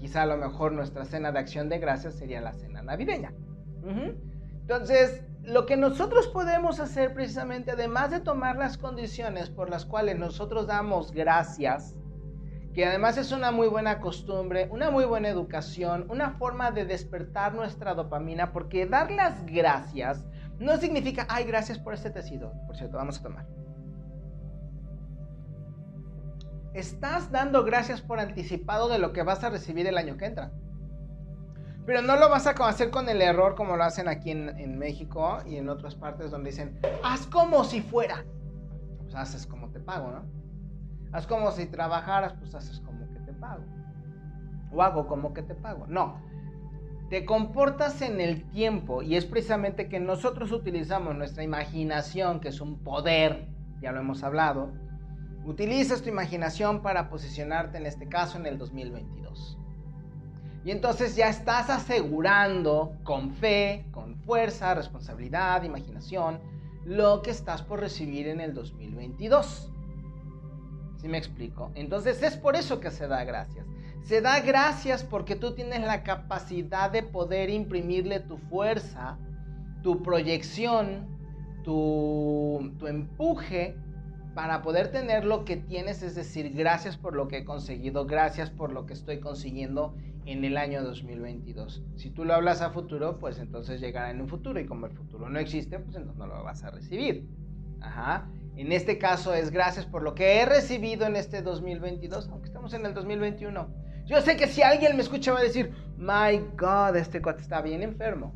[0.00, 3.32] quizá a lo mejor nuestra cena de acción de gracias sería la cena navideña.
[4.60, 10.18] Entonces, lo que nosotros podemos hacer precisamente, además de tomar las condiciones por las cuales
[10.18, 11.94] nosotros damos gracias,
[12.74, 17.54] que además es una muy buena costumbre, una muy buena educación, una forma de despertar
[17.54, 20.24] nuestra dopamina, porque dar las gracias
[20.58, 23.46] no significa, ay, gracias por este tecido, por cierto, vamos a tomar.
[26.78, 30.52] Estás dando gracias por anticipado de lo que vas a recibir el año que entra.
[31.86, 35.38] Pero no lo vas a hacer con el error como lo hacen aquí en, México
[35.46, 38.24] y en otras partes donde dicen, haz como si fuera.
[39.02, 40.24] Pues haces como te pago, ¿no?
[41.12, 43.64] Haz como si trabajaras, pues haces como que te pago.
[44.70, 45.86] O hago como que te pago.
[45.86, 46.20] No.
[47.08, 52.60] te comportas en el tiempo y es precisamente que nosotros utilizamos nuestra imaginación, que es
[52.60, 53.48] un poder,
[53.80, 54.72] ya lo hemos hablado,
[55.48, 59.56] utilizas tu imaginación para posicionarte en este caso en el 2022.
[60.64, 66.40] Y entonces ya estás asegurando con fe, con fuerza, responsabilidad, imaginación,
[66.84, 69.72] lo que estás por recibir en el 2022.
[71.00, 71.70] ¿Sí me explico?
[71.74, 73.66] Entonces es por eso que se da gracias.
[74.02, 79.16] Se da gracias porque tú tienes la capacidad de poder imprimirle tu fuerza,
[79.82, 81.06] tu proyección,
[81.62, 83.76] tu, tu empuje
[84.34, 88.50] para poder tener lo que tienes, es decir, gracias por lo que he conseguido, gracias
[88.50, 89.94] por lo que estoy consiguiendo
[90.26, 91.82] en el año 2022.
[91.96, 94.92] Si tú lo hablas a futuro, pues entonces llegará en un futuro y como el
[94.92, 97.26] futuro no existe, pues entonces no lo vas a recibir.
[97.80, 98.28] Ajá.
[98.56, 102.74] En este caso es gracias por lo que he recibido en este 2022, aunque estamos
[102.74, 103.68] en el 2021.
[104.04, 107.62] Yo sé que si alguien me escucha va a decir, my God, este cuate está
[107.62, 108.34] bien enfermo.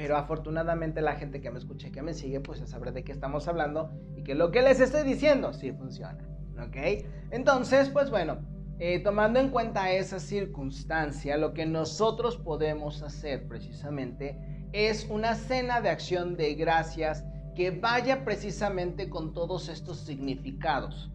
[0.00, 3.12] Pero afortunadamente la gente que me escucha y que me sigue, pues sabrá de qué
[3.12, 6.26] estamos hablando y que lo que les estoy diciendo sí funciona.
[6.58, 7.04] ¿Ok?
[7.30, 8.38] Entonces, pues bueno,
[8.78, 14.38] eh, tomando en cuenta esa circunstancia, lo que nosotros podemos hacer precisamente
[14.72, 17.22] es una cena de acción de gracias
[17.54, 21.10] que vaya precisamente con todos estos significados.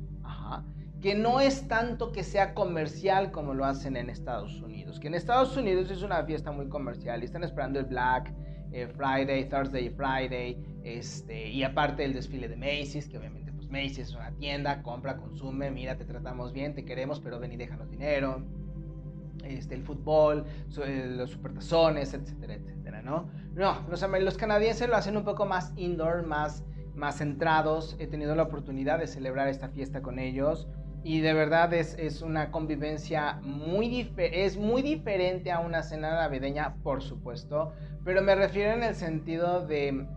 [1.01, 4.99] Que no es tanto que sea comercial como lo hacen en Estados Unidos.
[4.99, 8.31] Que en Estados Unidos es una fiesta muy comercial y están esperando el Black
[8.75, 14.13] eh, Friday, Thursday Friday, este, y aparte el desfile de Macy's, que obviamente Macy's es
[14.13, 18.43] una tienda, compra, consume, mira, te tratamos bien, te queremos, pero ven y déjanos dinero.
[19.43, 20.45] Este, el fútbol,
[20.83, 23.29] eh, los supertazones, etcétera, etcétera, ¿no?
[23.53, 26.63] No, los, los canadienses lo hacen un poco más indoor, más,
[26.95, 27.95] más centrados.
[27.99, 30.67] He tenido la oportunidad de celebrar esta fiesta con ellos
[31.05, 36.77] y de verdad es, es una convivencia muy, es muy diferente a una cena navideña,
[36.81, 40.07] por supuesto, pero me refiero en el sentido de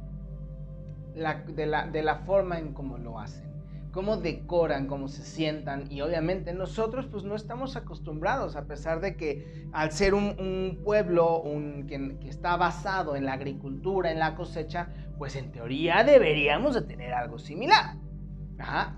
[1.14, 3.48] de, la, de la forma en cómo lo hacen
[3.92, 9.16] cómo decoran, cómo se sientan y obviamente nosotros pues no estamos acostumbrados a pesar de
[9.16, 14.88] que al ser un, pueblo un, que, está basado en la agricultura, en la cosecha,
[15.18, 17.96] pues en teoría deberíamos de tener algo similar.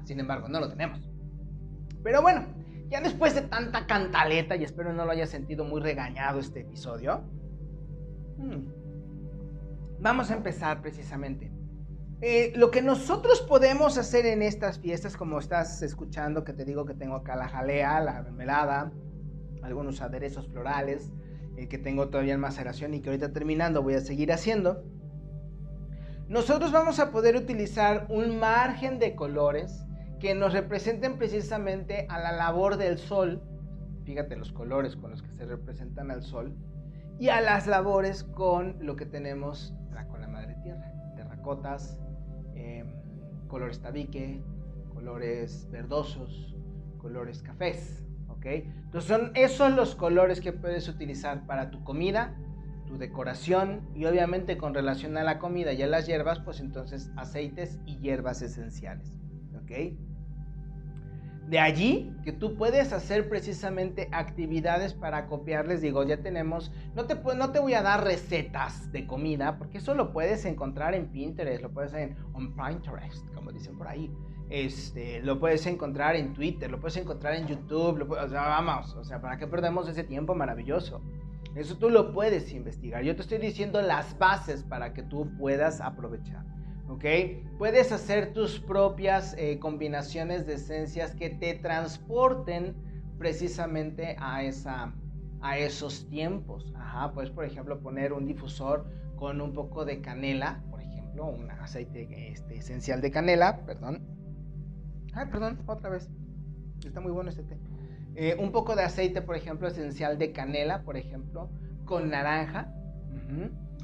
[0.05, 1.10] sin embargo no lo tenemos.
[2.02, 2.46] Pero bueno,
[2.88, 7.22] ya después de tanta cantaleta y espero no lo haya sentido muy regañado este episodio,
[8.36, 11.50] hmm, vamos a empezar precisamente
[12.22, 16.84] eh, lo que nosotros podemos hacer en estas fiestas, como estás escuchando, que te digo
[16.84, 18.92] que tengo acá la jalea, la mermelada,
[19.62, 21.10] algunos aderezos florales,
[21.56, 24.84] eh, que tengo todavía en maceración y que ahorita terminando voy a seguir haciendo.
[26.28, 29.86] Nosotros vamos a poder utilizar un margen de colores
[30.20, 33.42] que nos representen precisamente a la labor del sol,
[34.04, 36.54] fíjate los colores con los que se representan al sol,
[37.18, 39.74] y a las labores con lo que tenemos
[40.09, 41.98] con la madre tierra, terracotas,
[43.48, 44.42] colores tabique,
[44.94, 46.56] colores verdosos,
[46.98, 48.46] colores cafés, ¿ok?
[48.46, 52.37] Entonces son esos los colores que puedes utilizar para tu comida,
[52.87, 57.11] tu decoración y obviamente con relación a la comida y a las hierbas, pues entonces
[57.16, 59.18] aceites y hierbas esenciales,
[59.62, 59.98] ¿ok?
[61.50, 65.80] De allí que tú puedes hacer precisamente actividades para copiarles.
[65.80, 69.94] Digo, ya tenemos, no te, no te voy a dar recetas de comida, porque eso
[69.94, 74.14] lo puedes encontrar en Pinterest, lo puedes en on Pinterest, como dicen por ahí.
[74.48, 78.94] Este, lo puedes encontrar en Twitter, lo puedes encontrar en YouTube, lo o sea, vamos,
[78.94, 81.02] o sea, ¿para qué perdemos ese tiempo maravilloso?
[81.56, 83.02] Eso tú lo puedes investigar.
[83.02, 86.44] Yo te estoy diciendo las bases para que tú puedas aprovechar.
[86.90, 87.05] ¿Ok?
[87.57, 92.74] Puedes hacer tus propias eh, combinaciones de esencias que te transporten
[93.16, 94.92] precisamente a, esa,
[95.40, 96.72] a esos tiempos.
[96.76, 101.50] Ajá, puedes, por ejemplo, poner un difusor con un poco de canela, por ejemplo, un
[101.50, 104.03] aceite este, esencial de canela, perdón.
[105.12, 106.11] Ay, perdón, otra vez.
[106.85, 107.59] Está muy bueno este té.
[108.16, 111.50] Eh, un poco de aceite, por ejemplo, esencial de canela, por ejemplo,
[111.85, 112.74] con naranja.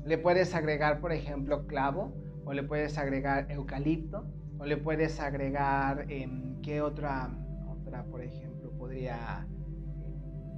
[0.05, 2.12] Le puedes agregar, por ejemplo, clavo
[2.47, 4.25] o le puedes agregar eucalipto,
[4.59, 7.29] o le puedes agregar, em, ¿qué otra,
[7.69, 9.47] otra, por ejemplo, podría...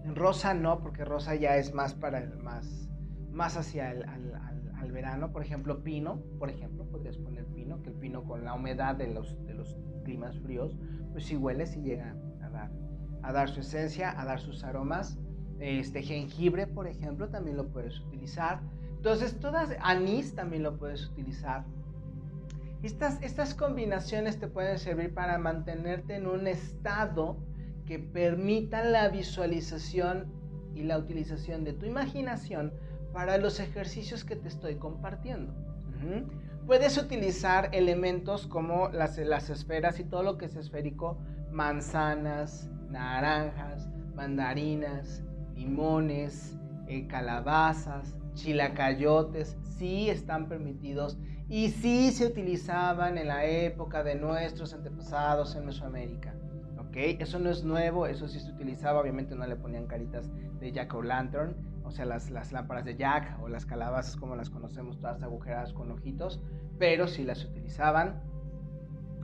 [0.04, 2.88] Eh, rosa no, porque rosa ya es más para el, más,
[3.30, 5.32] más hacia el al, verano.
[5.32, 9.12] Por ejemplo, pino, por ejemplo, podrías poner pino, que el pino con la humedad de
[9.12, 10.76] los, de los climas fríos,
[11.12, 12.70] pues si huele, si llega a dar,
[13.22, 15.18] a dar su esencia, a dar sus aromas.
[15.60, 18.60] Este jengibre, por ejemplo, también lo puedes utilizar.
[18.96, 21.64] Entonces, todas, anís también lo puedes utilizar.
[22.82, 27.36] Estas, estas combinaciones te pueden servir para mantenerte en un estado
[27.86, 30.32] que permita la visualización
[30.74, 32.72] y la utilización de tu imaginación
[33.12, 35.52] para los ejercicios que te estoy compartiendo.
[36.66, 41.18] Puedes utilizar elementos como las, las esferas y todo lo que es esférico,
[41.50, 45.24] manzanas, naranjas, mandarinas,
[45.56, 54.14] limones, eh, calabazas, chilacayotes, sí están permitidos y sí se utilizaban en la época de
[54.14, 56.34] nuestros antepasados en Mesoamérica.
[56.78, 56.96] ¿Ok?
[57.20, 60.30] Eso no es nuevo, eso sí se utilizaba, obviamente no le ponían caritas
[60.60, 64.36] de Jack o Lantern, o sea, las, las lámparas de Jack o las calabazas como
[64.36, 66.40] las conocemos, todas agujeradas con ojitos,
[66.78, 68.22] pero sí las utilizaban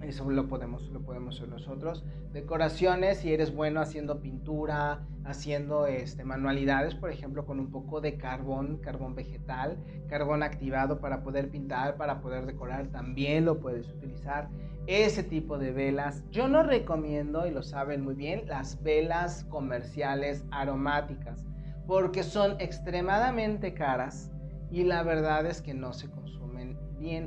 [0.08, 2.04] eso lo podemos, lo podemos hacer nosotros.
[2.32, 8.16] Decoraciones, si eres bueno haciendo pintura, haciendo este, manualidades, por ejemplo, con un poco de
[8.16, 14.48] carbón, carbón vegetal, carbón activado para poder pintar, para poder decorar, también lo puedes utilizar.
[14.86, 16.22] Ese tipo de velas.
[16.30, 21.44] Yo no recomiendo, y lo saben muy bien, las velas comerciales aromáticas,
[21.86, 24.30] porque son extremadamente caras
[24.70, 26.43] y la verdad es que no se consumen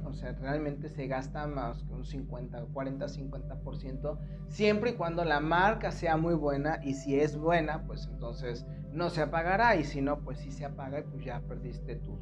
[0.05, 5.39] o sea, realmente se gasta más que un 50, 40, 50%, siempre y cuando la
[5.39, 10.01] marca sea muy buena y si es buena, pues entonces no se apagará y si
[10.01, 12.17] no, pues sí se apaga pues ya perdiste tu,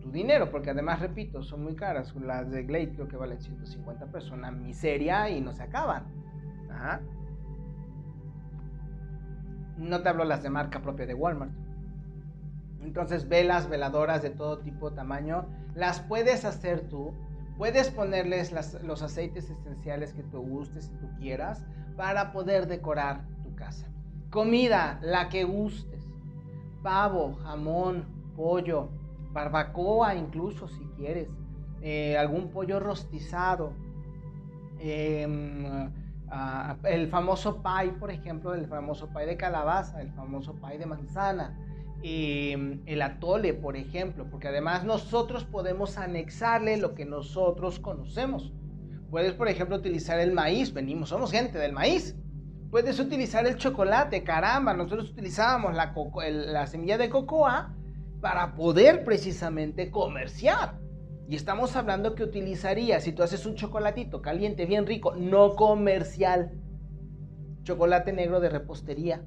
[0.00, 4.06] tu, dinero, porque además, repito, son muy caras, las de Glade creo que valen 150
[4.12, 6.04] pesos, una miseria y no se acaban.
[9.76, 11.65] No te hablo las de marca propia de Walmart.
[12.82, 17.12] Entonces, velas, veladoras de todo tipo, tamaño, las puedes hacer tú.
[17.56, 21.64] Puedes ponerles los aceites esenciales que tú gustes si tú quieras
[21.96, 23.86] para poder decorar tu casa.
[24.30, 26.06] Comida, la que gustes.
[26.82, 28.04] Pavo, jamón,
[28.36, 28.90] pollo,
[29.32, 31.28] barbacoa incluso si quieres.
[31.80, 33.72] Eh, algún pollo rostizado.
[34.78, 35.90] Em,
[36.28, 40.86] ah, el famoso pie, por ejemplo, el famoso pie de calabaza, el famoso pie de
[40.86, 41.56] manzana
[42.02, 48.52] Em, el atole, por ejemplo, porque además nosotros podemos anexarle lo que nosotros conocemos.
[49.10, 52.16] Puedes, por ejemplo, utilizar el maíz, venimos, somos gente del maíz.
[52.70, 55.94] Puedes utilizar el chocolate, caramba, nosotros utilizábamos la,
[56.30, 57.74] la semilla de cocoa
[58.20, 60.78] para poder precisamente comerciar.
[61.28, 66.52] Y estamos hablando que utilizaría, si tú haces un chocolatito caliente, bien rico, no comercial,
[67.64, 69.24] chocolate negro de repostería,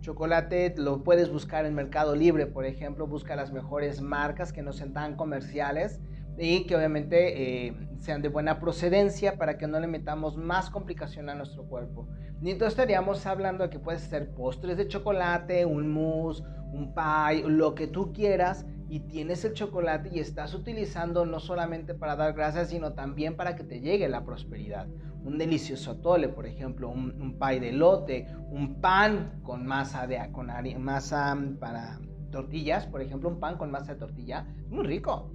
[0.00, 4.72] Chocolate lo puedes buscar en Mercado Libre, por ejemplo, busca las mejores marcas que no
[4.72, 6.00] sean tan comerciales
[6.38, 11.28] y que obviamente eh, sean de buena procedencia para que no le metamos más complicación
[11.28, 12.08] a nuestro cuerpo.
[12.42, 17.42] Y entonces estaríamos hablando de que puedes hacer postres de chocolate, un mousse, un pie,
[17.46, 22.32] lo que tú quieras y tienes el chocolate y estás utilizando no solamente para dar
[22.32, 24.88] gracias, sino también para que te llegue la prosperidad
[25.24, 30.18] un delicioso atole, por ejemplo, un, un pie de lote, un pan con masa, de,
[30.32, 35.30] con masa para tortillas, por ejemplo, un pan con masa de tortilla, muy rico.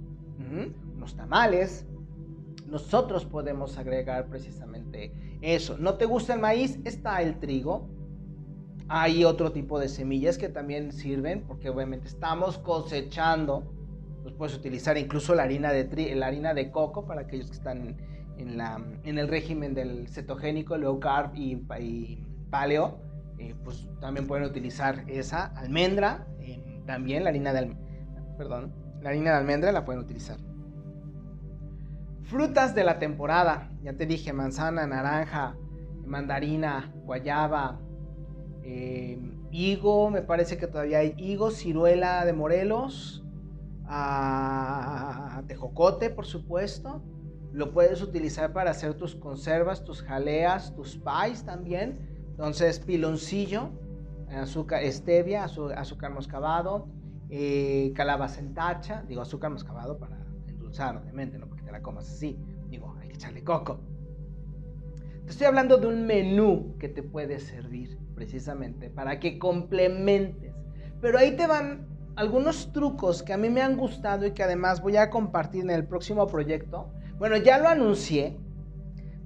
[0.96, 1.86] Unos tamales.
[2.66, 5.78] Nosotros podemos agregar precisamente eso.
[5.78, 6.78] ¿No te gusta el maíz?
[6.84, 7.88] Está el trigo.
[8.88, 13.72] Hay otro tipo de semillas que también sirven porque obviamente estamos cosechando.
[14.38, 17.96] Puedes utilizar incluso la harina de, la harina de coco para aquellos que están
[18.38, 21.56] en, la, en el régimen del cetogénico, low carb y,
[22.50, 22.98] paleo,
[23.38, 27.76] eh, pues también pueden utilizar esa almendra, eh, también la harina de
[28.36, 30.38] perdón, la harina de almendra la pueden utilizar.
[32.26, 35.56] Frutas de la temporada, ya te dije, manzana, naranja,
[36.04, 37.80] mandarina, guayaba,
[38.64, 39.16] eh,
[39.52, 43.24] higo, me parece que todavía hay higo, ciruela de Morelos,
[43.86, 47.00] a, ah, tejocote, por supuesto,
[47.52, 52.26] lo puedes utilizar para hacer tus conservas, tus jaleas, tus pies también.
[52.30, 53.70] Entonces, piloncillo,
[54.30, 56.88] azúcar stevia, azúcar moscabado,
[57.30, 62.38] eh, calabaza en tacha, digo azúcar moscabado para endulzar, obviamente, no la comas así.
[62.68, 63.80] Digo, hay que echarle coco.
[65.24, 70.54] Te estoy hablando de un menú que te puede servir precisamente para que complementes.
[71.00, 74.80] Pero ahí te van algunos trucos que a mí me han gustado y que además
[74.80, 78.36] voy a compartir en el próximo proyecto bueno, ya lo anuncié,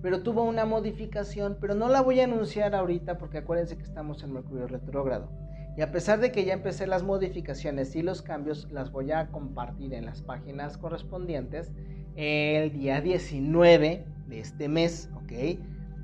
[0.00, 4.22] pero tuvo una modificación, pero no la voy a anunciar ahorita porque acuérdense que estamos
[4.22, 5.28] en Mercurio retrógrado.
[5.76, 9.32] Y a pesar de que ya empecé las modificaciones y los cambios, las voy a
[9.32, 11.72] compartir en las páginas correspondientes
[12.20, 15.58] el día 19 de este mes, ¿ok?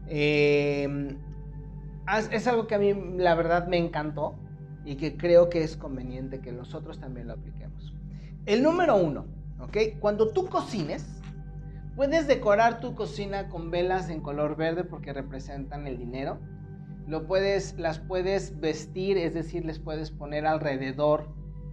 [0.08, 1.16] Em,
[2.30, 4.34] es algo que a mí la verdad me encantó
[4.84, 7.92] y que creo que es conveniente que nosotros también lo apliquemos.
[8.46, 9.26] El número uno,
[9.60, 9.98] ¿ok?
[10.00, 11.16] Cuando tú cocines,
[11.96, 16.38] Puedes decorar tu cocina con velas en color verde porque representan el dinero.
[17.06, 21.26] Lo puedes, las puedes vestir, es decir, les puedes poner alrededor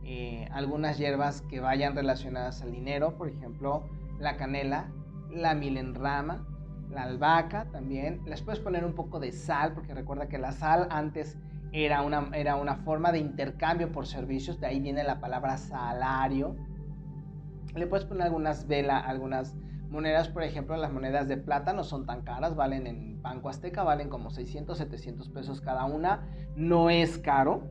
[0.05, 3.83] eh, algunas hierbas que vayan relacionadas al dinero, por ejemplo,
[4.19, 4.91] la canela,
[5.31, 6.45] la milenrama,
[6.89, 8.21] la albahaca también.
[8.25, 11.37] Les puedes poner un poco de sal, porque recuerda que la sal antes
[11.71, 16.55] era una, era una forma de intercambio por servicios, de ahí viene la palabra salario.
[17.75, 19.57] Le puedes poner algunas velas, algunas
[19.89, 23.83] monedas, por ejemplo, las monedas de plata no son tan caras, valen en Banco Azteca,
[23.83, 27.69] valen como 600, 700 pesos cada una, no es caro.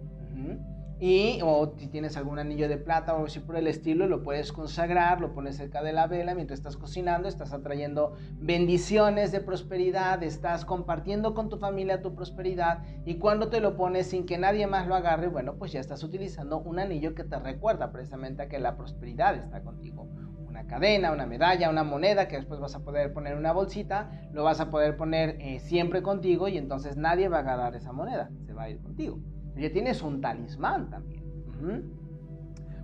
[1.04, 4.52] Y o si tienes algún anillo de plata o así por el estilo, lo puedes
[4.52, 10.22] consagrar, lo pones cerca de la vela mientras estás cocinando, estás atrayendo bendiciones de prosperidad,
[10.22, 14.68] estás compartiendo con tu familia tu prosperidad y cuando te lo pones sin que nadie
[14.68, 18.48] más lo agarre, bueno, pues ya estás utilizando un anillo que te recuerda precisamente a
[18.48, 20.08] que la prosperidad está contigo.
[20.46, 24.28] Una cadena, una medalla, una moneda que después vas a poder poner en una bolsita,
[24.32, 27.90] lo vas a poder poner eh, siempre contigo y entonces nadie va a agarrar esa
[27.90, 29.18] moneda, se va a ir contigo.
[29.56, 31.22] Ya tienes un talismán también.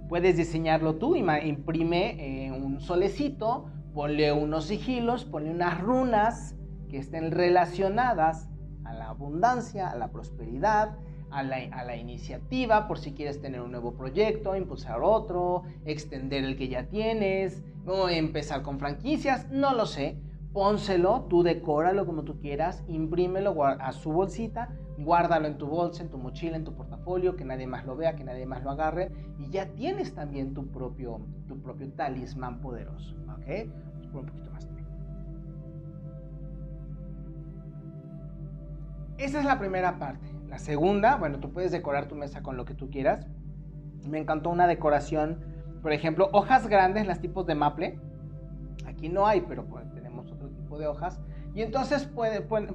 [0.08, 6.54] Puedes diseñarlo tú, imprime eh, un solecito, ponle unos sigilos, ponle unas runas
[6.88, 8.48] que estén relacionadas
[8.84, 10.96] a la abundancia, a la prosperidad,
[11.30, 16.44] a la, a la, iniciativa, por si quieres tener un nuevo proyecto, impulsar otro, extender
[16.44, 20.16] el que ya tienes, o empezar con franquicias, no lo sé.
[20.52, 26.10] Pónselo, tú decóralo como tú quieras, imprímelo a su bolsita, guárdalo en tu bolsa, en
[26.10, 29.12] tu mochila, en tu portafolio, que nadie más lo vea, que nadie más lo agarre,
[29.38, 33.14] y ya tienes también tu propio, tu propio talismán poderoso.
[33.36, 33.68] ¿Ok?
[33.68, 34.68] Vamos por un poquito más.
[39.18, 40.28] Esa es la primera parte.
[40.48, 43.26] La segunda, bueno, tú puedes decorar tu mesa con lo que tú quieras.
[44.08, 45.40] Me encantó una decoración,
[45.82, 48.00] por ejemplo, hojas grandes, las tipos de maple.
[48.86, 49.66] Aquí no hay, pero
[50.76, 51.20] de hojas
[51.54, 52.08] y entonces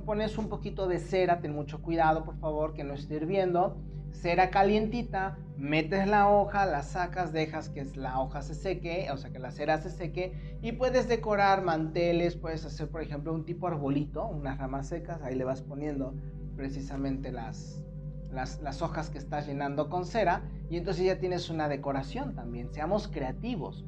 [0.05, 3.77] pones un poquito de cera, ten mucho cuidado por favor que no esté hirviendo.
[4.11, 9.31] Cera calientita, metes la hoja, la sacas, dejas que la hoja se seque, o sea
[9.31, 13.67] que la cera se seque y puedes decorar manteles, puedes hacer por ejemplo un tipo
[13.67, 16.13] arbolito, unas ramas secas, ahí le vas poniendo
[16.55, 17.83] precisamente las,
[18.31, 22.71] las, las, hojas que estás llenando con cera y entonces ya tienes una decoración también.
[22.71, 23.85] Seamos creativos.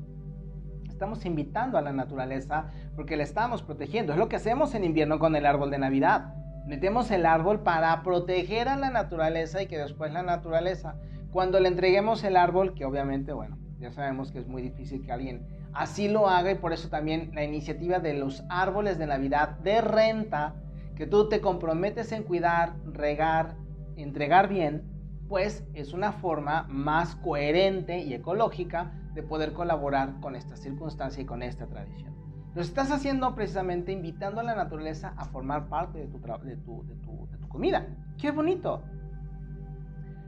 [0.96, 4.14] Estamos invitando a la naturaleza porque la estamos protegiendo.
[4.14, 6.34] Es lo que hacemos en invierno con el árbol de Navidad.
[6.66, 10.96] Metemos el árbol para proteger a la naturaleza y que después la naturaleza,
[11.34, 15.12] cuando le entreguemos el árbol, que obviamente, bueno, ya sabemos que es muy difícil que
[15.12, 19.50] alguien así lo haga y por eso también la iniciativa de los árboles de Navidad
[19.60, 20.56] de renta,
[20.96, 23.58] que tú te comprometes en cuidar, regar,
[23.98, 24.95] entregar bien,
[25.28, 31.26] pues es una forma más coherente y ecológica de poder colaborar con esta circunstancia y
[31.26, 32.14] con esta tradición.
[32.54, 36.86] Lo estás haciendo precisamente invitando a la naturaleza a formar parte de tu, de tu,
[36.86, 37.88] de tu, comida.
[38.18, 38.84] ¡Qué bonito!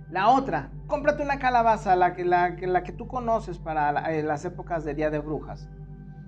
[0.10, 4.46] La otra, cómprate una calabaza, la que, la, la que tú conoces para eh, las
[4.46, 5.70] épocas de Día de Brujas.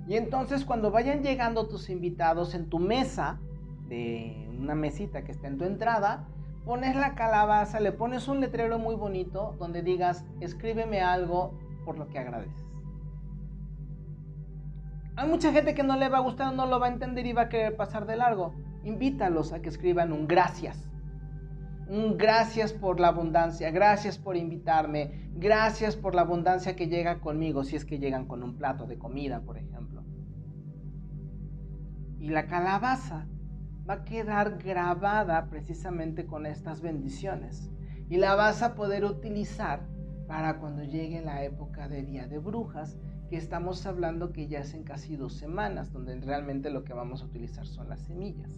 [0.07, 3.39] Y entonces cuando vayan llegando tus invitados en tu mesa,
[3.87, 6.27] de una mesita que está en tu entrada,
[6.69, 12.07] pones la calabaza, le pones un letrero muy bonito donde digas, escríbeme algo por lo
[12.09, 12.63] que agradeces.
[15.15, 17.33] Hay mucha gente que no le va a gustar, no lo va a entender y
[17.33, 18.53] va a querer pasar de largo.
[18.83, 20.87] Invítalos a que escriban un gracias.
[21.87, 27.63] Un gracias por la abundancia, gracias por invitarme, gracias por la abundancia que llega conmigo,
[27.63, 30.03] si es que llegan con un plato de comida, por ejemplo.
[32.19, 33.25] Y la calabaza
[33.89, 37.71] va a quedar grabada precisamente con estas bendiciones.
[38.07, 39.81] Y la vas a poder utilizar
[40.27, 42.97] para cuando llegue la época de Día de Brujas,
[43.29, 47.25] que estamos hablando que ya hacen casi dos semanas, donde realmente lo que vamos a
[47.25, 48.51] utilizar son las semillas.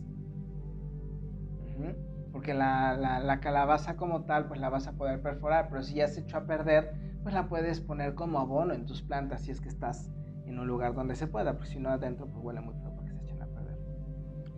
[2.31, 6.21] Porque la, calabaza como tal, pues la vas a poder perforar, pero si ya se
[6.21, 9.69] echó a perder, pues la puedes poner como abono en tus plantas si es que
[9.69, 10.11] estás
[10.45, 13.00] en un lugar donde se pueda, porque si no adentro, pues huele muy feo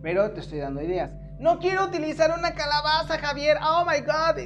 [0.04, 1.10] Pero te estoy dando ideas.
[1.38, 3.56] No quiero utilizar una calabaza, Javier.
[3.66, 4.38] Oh my God,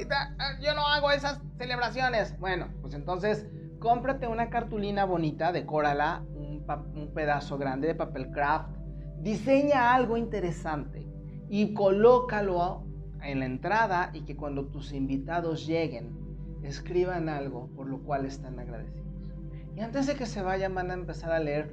[0.61, 2.39] yo no hago esas celebraciones.
[2.39, 3.45] Bueno, pues entonces
[3.79, 8.69] cómprate una cartulina bonita, decórala, un, un pedazo grande de papel craft,
[9.17, 11.05] diseña algo interesante
[11.49, 12.85] y colócalo
[13.21, 16.17] en la entrada y que cuando tus invitados lleguen
[16.63, 19.09] escriban algo por lo cual están agradecidos.
[19.75, 21.69] Y antes de que se vayan van a empezar a leer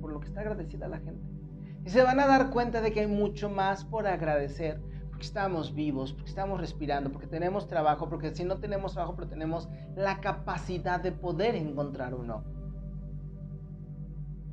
[0.00, 1.37] por lo que está agradecida la gente.
[1.84, 5.74] Y se van a dar cuenta de que hay mucho más por agradecer, porque estamos
[5.74, 10.20] vivos, porque estamos respirando, porque tenemos trabajo, porque si no tenemos trabajo, pero tenemos la
[10.20, 12.44] capacidad de poder encontrar uno.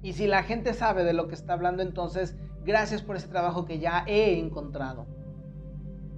[0.01, 3.65] Y si la gente sabe de lo que está hablando, entonces gracias por ese trabajo
[3.65, 5.07] que ya he encontrado.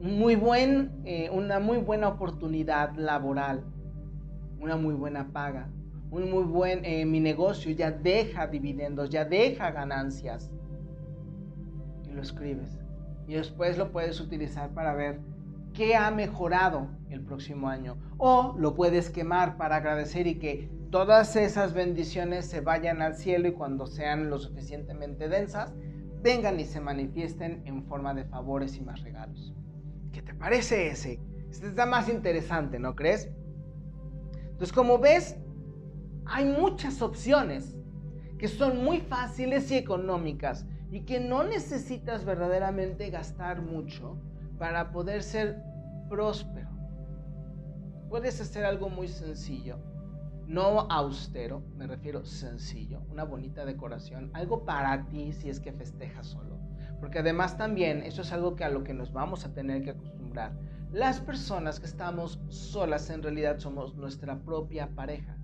[0.01, 3.65] Muy buen, eh, una muy buena oportunidad laboral.
[4.59, 5.69] una muy buena paga,
[6.11, 10.51] un muy buen, eh, mi negocio ya deja dividendos, ya deja ganancias.
[12.17, 12.79] Lo escribes.
[13.27, 15.19] Y después lo puedes utilizar para ver
[15.75, 17.95] qué ha mejorado el próximo año.
[18.17, 23.49] O lo puedes quemar para agradecer y que todas esas bendiciones se vayan al cielo
[23.49, 25.75] y cuando sean lo suficientemente densas,
[26.23, 29.53] vengan y se manifiesten en forma de favores y más regalos.
[30.11, 31.19] ¿Qué te parece ese?
[31.51, 33.29] Este está más interesante, ¿no crees?
[34.41, 35.37] Entonces, como ves,
[36.25, 37.77] hay muchas opciones
[38.39, 44.17] que son muy fáciles y económicas y que no necesitas verdaderamente gastar mucho
[44.57, 45.61] para poder ser
[46.09, 46.69] próspero.
[48.09, 49.77] Puedes hacer algo muy sencillo,
[50.47, 56.27] no austero, me refiero sencillo, una bonita decoración, algo para ti si es que festejas
[56.27, 56.57] solo.
[57.01, 59.91] Porque además también eso es algo que a lo que nos vamos a tener que
[59.91, 60.53] acostumbrar.
[60.91, 65.37] Las personas que estamos solas en realidad somos nuestra propia pareja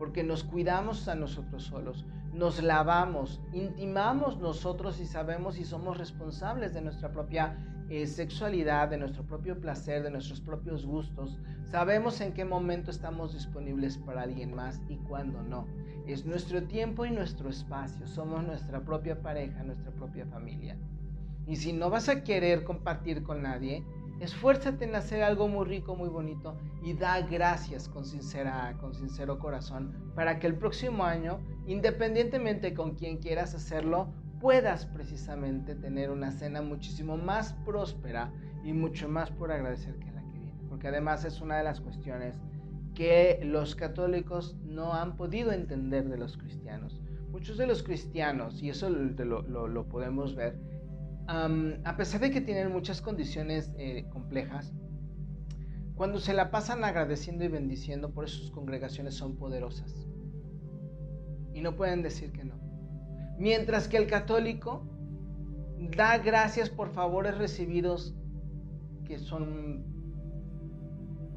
[0.00, 6.72] porque nos cuidamos a nosotros solos, nos lavamos, intimamos nosotros y sabemos y somos responsables
[6.72, 7.56] de nuestra propia
[7.88, 11.40] eh, sexualidad, de nuestro propio placer, de nuestros propios gustos.
[11.64, 15.66] Sabemos en qué momento estamos disponibles para alguien más y cuándo no.
[16.06, 18.06] Es nuestro tiempo y nuestro espacio.
[18.06, 20.78] Somos nuestra propia pareja, nuestra propia familia.
[21.48, 23.84] Y si no vas a querer compartir con nadie,
[24.20, 29.38] Esfuérzate en hacer algo muy rico, muy bonito y da gracias con, sincera, con sincero
[29.38, 36.32] corazón para que el próximo año, independientemente con quien quieras hacerlo, puedas precisamente tener una
[36.32, 38.30] cena muchísimo más próspera
[38.62, 40.60] y mucho más por agradecer que la que viene.
[40.68, 42.38] Porque además es una de las cuestiones
[42.94, 47.00] que los católicos no han podido entender de los cristianos.
[47.30, 50.58] Muchos de los cristianos, y eso lo, lo podemos ver,
[51.30, 54.72] a pesar de que tienen muchas condiciones eh, complejas,
[55.94, 60.08] cuando se la pasan agradeciendo y bendiciendo, por eso sus congregaciones son poderosas.
[61.52, 62.54] Y no pueden decir que no.
[63.38, 64.82] Mientras que el católico
[65.96, 68.14] da gracias por favores recibidos
[69.04, 69.84] que son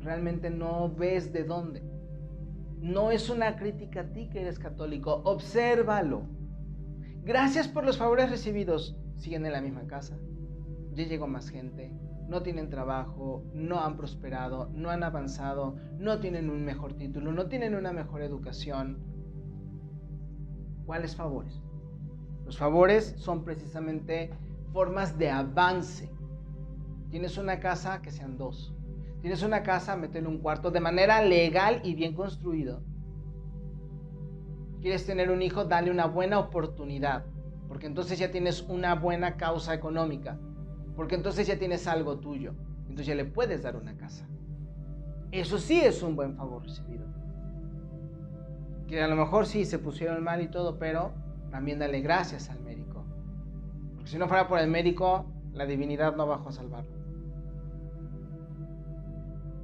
[0.01, 1.83] realmente no ves de dónde.
[2.79, 6.23] No es una crítica a ti que eres católico, obsérvalo.
[7.23, 10.17] Gracias por los favores recibidos siguen en la misma casa.
[10.93, 11.91] Ya llegó más gente,
[12.27, 17.47] no tienen trabajo, no han prosperado, no han avanzado, no tienen un mejor título, no
[17.47, 18.99] tienen una mejor educación.
[20.85, 21.61] ¿Cuáles favores?
[22.45, 24.31] Los favores son precisamente
[24.71, 26.09] formas de avance.
[27.09, 28.75] Tienes una casa, que sean dos.
[29.21, 32.83] Tienes una casa, métele un cuarto de manera legal y bien construido.
[34.81, 37.25] Quieres tener un hijo, dale una buena oportunidad
[37.73, 40.37] porque entonces ya tienes una buena causa económica,
[40.95, 44.27] porque entonces ya tienes algo tuyo, entonces ya le puedes dar una casa.
[45.31, 47.03] Eso sí es un buen favor recibido.
[48.87, 51.13] Que a lo mejor sí se pusieron mal y todo, pero
[51.49, 53.05] también dale gracias al médico.
[53.95, 56.95] Porque si no fuera por el médico, la divinidad no bajó a salvarlo.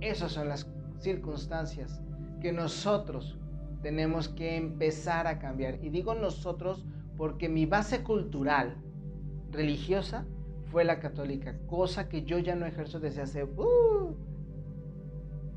[0.02, 2.02] Esas son las circunstancias
[2.42, 3.38] que nosotros
[3.84, 5.76] tenemos que empezar a cambiar.
[5.84, 6.88] Y digo nosotros
[7.20, 8.78] porque mi base cultural
[9.52, 10.26] religiosa
[10.72, 13.44] fue la católica, cosa que yo ya no ejerzo desde hace...
[13.44, 14.16] Uh,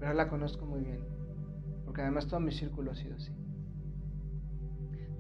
[0.00, 1.04] pero la conozco muy bien,
[1.84, 3.30] porque además todo mi círculo ha sido así.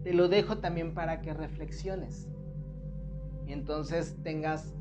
[0.02, 2.28] Te lo dejo también para que reflexiones
[3.46, 4.74] y entonces tengas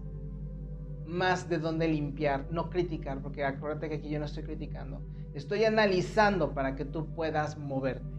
[1.06, 5.00] más de dónde limpiar, no criticar, porque acuérdate que aquí yo no estoy criticando,
[5.36, 8.10] estoy analizando para que tú puedas moverte.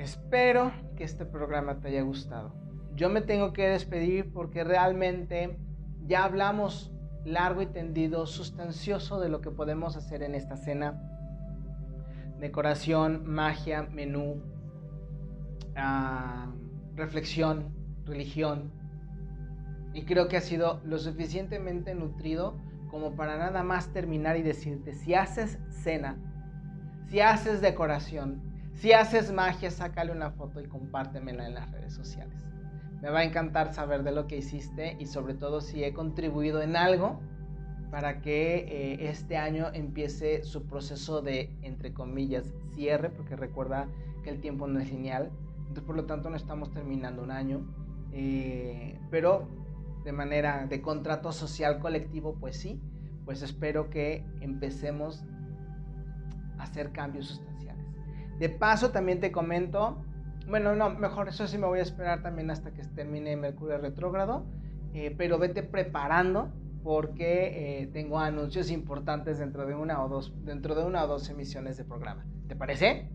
[0.00, 2.54] Espero que este programa te haya gustado.
[2.94, 5.58] Yo me tengo que despedir porque realmente
[6.06, 6.90] ya hablamos
[7.26, 10.98] largo y tendido, sustancioso de lo que podemos hacer en esta cena.
[12.38, 14.42] Decoración, magia, menú,
[15.76, 16.50] ah,
[16.94, 17.68] reflexión,
[18.06, 18.72] religión.
[19.92, 22.56] Y creo que ha sido lo suficientemente nutrido
[22.90, 26.16] como para nada más terminar y decirte, si haces cena,
[27.10, 28.49] si haces decoración,
[28.80, 32.46] si haces magia, sácale una foto y compártemela en las redes sociales.
[33.02, 36.62] Me va a encantar saber de lo que hiciste y sobre todo si he contribuido
[36.62, 37.20] en algo
[37.90, 43.86] para que eh, este año empiece su proceso de, entre comillas, cierre, porque recuerda
[44.24, 47.60] que el tiempo no es lineal, entonces por lo tanto no estamos terminando un año,
[48.12, 49.46] eh, pero
[50.04, 52.80] de manera de contrato social colectivo, pues sí,
[53.26, 55.22] pues espero que empecemos
[56.56, 57.42] a hacer cambios
[58.40, 60.02] de paso, también te comento,
[60.48, 64.46] bueno, no, mejor eso sí me voy a esperar también hasta que termine Mercurio retrógrado,
[64.94, 66.50] eh, pero vete preparando
[66.82, 71.28] porque eh, tengo anuncios importantes dentro de una o dos dentro de una o dos
[71.28, 72.26] emisiones de programa.
[72.48, 73.08] ¿Te parece?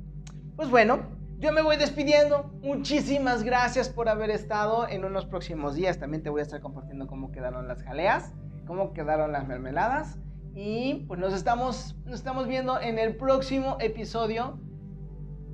[0.55, 0.99] Pues bueno,
[1.39, 2.53] yo me voy despidiendo.
[2.61, 4.87] Muchísimas gracias por haber estado.
[4.87, 8.33] En unos próximos días también te voy a estar compartiendo cómo quedaron las jaleas,
[8.65, 10.19] cómo quedaron las mermeladas.
[10.53, 14.57] Y pues nos estamos, nos estamos viendo en el próximo episodio.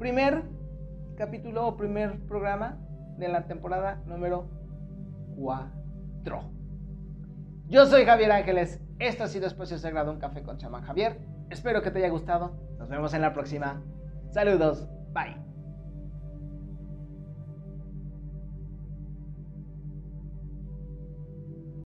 [0.01, 0.41] Primer
[1.15, 2.79] capítulo o primer programa
[3.19, 4.49] de la temporada número
[5.37, 6.41] 4.
[7.67, 8.81] Yo soy Javier Ángeles.
[8.97, 11.19] Esto ha sido Espacio Sagrado, un café con chamán Javier.
[11.51, 12.57] Espero que te haya gustado.
[12.79, 13.79] Nos vemos en la próxima.
[14.31, 14.89] Saludos.
[15.13, 15.50] Bye.